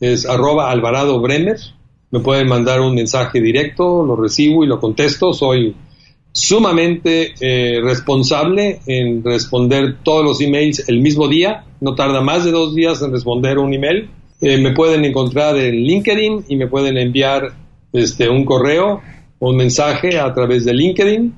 es 0.00 0.26
arroba 0.26 0.70
Alvarado 0.70 1.18
Bremer, 1.18 1.56
me 2.10 2.20
pueden 2.20 2.46
mandar 2.46 2.82
un 2.82 2.94
mensaje 2.94 3.40
directo, 3.40 4.04
lo 4.04 4.16
recibo 4.16 4.64
y 4.64 4.66
lo 4.66 4.80
contesto, 4.80 5.32
soy 5.32 5.74
sumamente 6.30 7.32
eh, 7.40 7.80
responsable 7.82 8.80
en 8.86 9.24
responder 9.24 9.96
todos 10.02 10.22
los 10.22 10.42
emails 10.42 10.90
el 10.90 11.00
mismo 11.00 11.26
día, 11.26 11.64
no 11.80 11.94
tarda 11.94 12.20
más 12.20 12.44
de 12.44 12.50
dos 12.50 12.74
días 12.74 13.00
en 13.00 13.12
responder 13.12 13.56
un 13.58 13.72
email. 13.72 14.10
Eh, 14.42 14.58
me 14.58 14.72
pueden 14.72 15.06
encontrar 15.06 15.56
en 15.56 15.76
LinkedIn 15.76 16.44
y 16.48 16.56
me 16.56 16.66
pueden 16.66 16.98
enviar 16.98 17.63
este, 17.94 18.28
un 18.28 18.44
correo 18.44 19.00
un 19.38 19.56
mensaje 19.56 20.18
a 20.18 20.32
través 20.32 20.64
de 20.64 20.74
LinkedIn. 20.74 21.34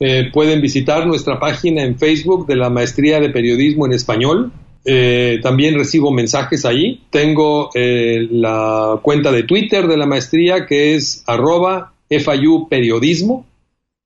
Eh, 0.00 0.30
pueden 0.32 0.60
visitar 0.60 1.06
nuestra 1.06 1.40
página 1.40 1.82
en 1.82 1.98
Facebook 1.98 2.46
de 2.46 2.56
la 2.56 2.70
Maestría 2.70 3.20
de 3.20 3.30
Periodismo 3.30 3.86
en 3.86 3.92
Español. 3.92 4.52
Eh, 4.84 5.40
también 5.42 5.74
recibo 5.74 6.12
mensajes 6.12 6.64
ahí. 6.64 7.02
Tengo 7.10 7.70
eh, 7.74 8.28
la 8.30 9.00
cuenta 9.02 9.32
de 9.32 9.42
Twitter 9.42 9.88
de 9.88 9.96
la 9.96 10.06
maestría 10.06 10.66
que 10.66 10.94
es 10.94 11.24
arroba 11.26 11.94
FIU 12.08 12.68
Periodismo. 12.68 13.44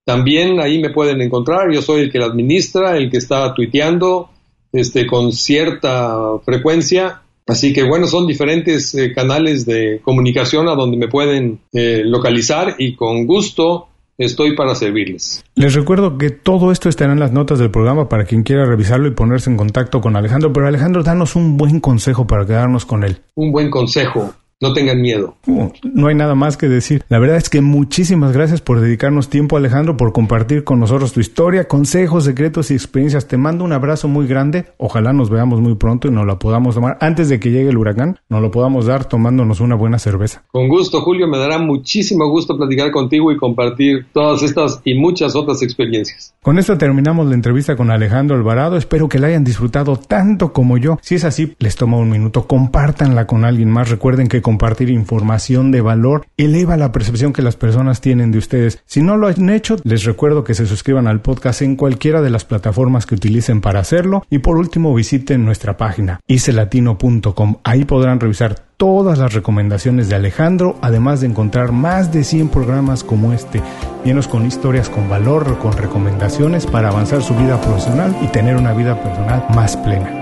También 0.05 0.59
ahí 0.59 0.81
me 0.81 0.91
pueden 0.91 1.21
encontrar. 1.21 1.71
Yo 1.73 1.83
soy 1.83 2.03
el 2.03 2.11
que 2.11 2.19
la 2.19 2.27
administra, 2.27 2.97
el 2.97 3.11
que 3.11 3.19
está 3.19 3.55
tuiteando 3.55 4.31
este, 4.73 5.07
con 5.07 5.33
cierta 5.33 6.39
frecuencia 6.45 7.23
Así 7.47 7.73
que 7.73 7.83
bueno, 7.83 8.07
son 8.07 8.27
diferentes 8.27 8.95
eh, 8.95 9.13
canales 9.13 9.67
de 9.67 10.01
comunicación 10.03 10.69
a 10.69 10.75
donde 10.75 10.97
me 10.97 11.09
pueden 11.09 11.61
eh, 11.73 12.03
localizar 12.05 12.77
y 12.79 12.95
con 12.95 13.27
gusto 13.27 13.89
estoy 14.19 14.55
para 14.55 14.75
servirles. 14.75 15.45
Les 15.55 15.75
recuerdo 15.75 16.19
que 16.19 16.31
todo 16.31 16.71
esto 16.71 16.89
estará 16.89 17.13
en 17.13 17.21
las 17.21 17.33
notas 17.33 17.59
del 17.59 17.71
programa 17.71 18.09
para 18.09 18.25
quien 18.25 18.43
quiera 18.43 18.65
revisarlo 18.65 19.09
y 19.09 19.13
ponerse 19.13 19.51
en 19.51 19.57
contacto 19.57 20.01
con 20.01 20.17
Alejandro. 20.17 20.53
Pero 20.53 20.67
Alejandro, 20.67 21.03
danos 21.03 21.35
un 21.35 21.57
buen 21.57 21.81
consejo 21.81 22.27
para 22.27 22.47
quedarnos 22.47 22.87
con 22.87 23.05
él. 23.05 23.19
Un 23.35 23.51
buen 23.53 23.71
consejo 23.71 24.35
no 24.63 24.73
tengan 24.73 25.01
miedo. 25.03 25.35
no 25.83 26.07
hay 26.07 26.15
nada 26.15 26.35
más 26.35 26.57
que 26.57 26.69
decir. 26.69 27.05
La 27.09 27.19
verdad 27.19 27.37
es 27.37 27.51
que 27.51 27.61
muchísimas 27.61 28.33
gracias 28.33 28.61
por 28.61 28.81
dedicarnos 28.81 29.29
tiempo, 29.29 29.57
Alejandro, 29.57 29.97
por 29.97 30.13
compartir 30.13 30.65
con 30.65 30.79
nosotros 30.79 31.13
tu 31.13 31.21
historia, 31.21 31.67
consejos, 31.67 32.25
secretos 32.25 32.71
y 32.71 32.75
experiencias. 32.75 33.27
Te 33.27 33.37
mando 33.37 33.65
un 33.65 33.73
abrazo 33.73 34.07
muy 34.07 34.27
grande. 34.27 34.67
Ojalá 34.79 35.13
nos 35.13 35.31
veamos 35.31 35.61
muy 35.61 35.75
pronto 35.75 36.09
y 36.09 36.13
nos 36.13 36.27
la 36.27 36.39
podamos 36.39 36.77
tomar 36.77 36.97
antes 37.01 37.29
de 37.29 37.41
que 37.41 37.51
llegue 37.51 37.71
el 37.71 37.77
huracán. 37.77 38.19
Nos 38.29 38.41
lo 38.41 38.51
podamos 38.53 38.87
dar 38.87 39.05
tomándonos 39.05 39.61
una 39.61 39.75
buena 39.75 39.99
cerveza. 39.99 40.45
Con 40.53 40.69
gusto, 40.69 41.01
Julio. 41.01 41.27
Me 41.27 41.39
dará 41.39 41.59
muchísimo 41.59 42.29
gusto 42.31 42.57
platicar 42.57 42.93
contigo 42.93 43.33
y 43.33 43.37
compartir 43.37 44.07
todas 44.13 44.45
estas 44.45 44.81
y 44.85 44.95
muchas 44.95 45.35
otras 45.35 45.61
experiencias. 45.63 46.35
Con 46.41 46.59
esto 46.59 46.79
terminamos 46.79 47.27
la 47.27 47.35
entrevista 47.35 47.75
con 47.77 47.91
Alejandro 47.91 48.37
Alvarado. 48.37 48.77
Espero 48.77 49.09
que 49.09 49.19
la 49.19 49.27
hayan 49.27 49.45
disfrutado 49.45 49.97
tanto 49.97 50.53
como 50.53 50.79
yo. 50.79 50.99
Si 51.03 51.17
es 51.17 51.25
así, 51.25 51.55
les 51.59 51.75
tomo 51.75 51.99
un 51.99 52.11
minuto. 52.11 52.47
Compártanla 52.47 53.27
con 53.27 53.45
alguien 53.45 53.71
más. 53.71 53.91
Recuerden 53.91 54.29
que 54.29 54.41
compartir 54.53 54.91
información 54.91 55.71
de 55.71 55.81
valor 55.81 56.27
eleva 56.37 56.77
la 56.77 56.93
percepción 56.93 57.33
que 57.33 57.41
las 57.41 57.57
personas 57.57 58.03
tienen 58.03 58.33
de 58.33 58.37
ustedes. 58.37 58.83
Si 58.85 59.01
no 59.01 59.17
lo 59.17 59.29
han 59.29 59.49
hecho, 59.49 59.77
les 59.83 60.05
recuerdo 60.05 60.45
que 60.45 60.53
se 60.53 60.67
suscriban 60.67 61.07
al 61.07 61.23
podcast 61.23 61.63
en 61.63 61.75
cualquiera 61.75 62.21
de 62.21 62.29
las 62.29 62.45
plataformas 62.45 63.07
que 63.07 63.15
utilicen 63.15 63.63
para 63.63 63.81
hacerlo 63.81 64.27
y 64.29 64.41
por 64.41 64.59
último 64.59 64.95
visiten 64.95 65.47
nuestra 65.47 65.79
página 65.79 66.21
icelatino.com. 66.27 67.57
Ahí 67.65 67.87
podrán 67.87 68.21
revisar 68.21 68.57
todas 68.77 69.19
las 69.19 69.33
recomendaciones 69.33 70.11
de 70.11 70.17
Alejandro, 70.17 70.77
además 70.83 71.23
de 71.23 71.29
encontrar 71.29 71.73
más 71.73 72.13
de 72.13 72.23
100 72.23 72.51
programas 72.51 73.05
como 73.05 73.33
este, 73.33 73.63
llenos 74.05 74.29
con 74.29 74.45
historias 74.45 74.91
con 74.91 75.09
valor, 75.09 75.57
con 75.61 75.73
recomendaciones 75.73 76.67
para 76.67 76.91
avanzar 76.91 77.23
su 77.23 77.35
vida 77.35 77.59
profesional 77.59 78.15
y 78.23 78.27
tener 78.27 78.57
una 78.57 78.75
vida 78.75 79.03
personal 79.03 79.47
más 79.55 79.79
plena. 79.79 80.22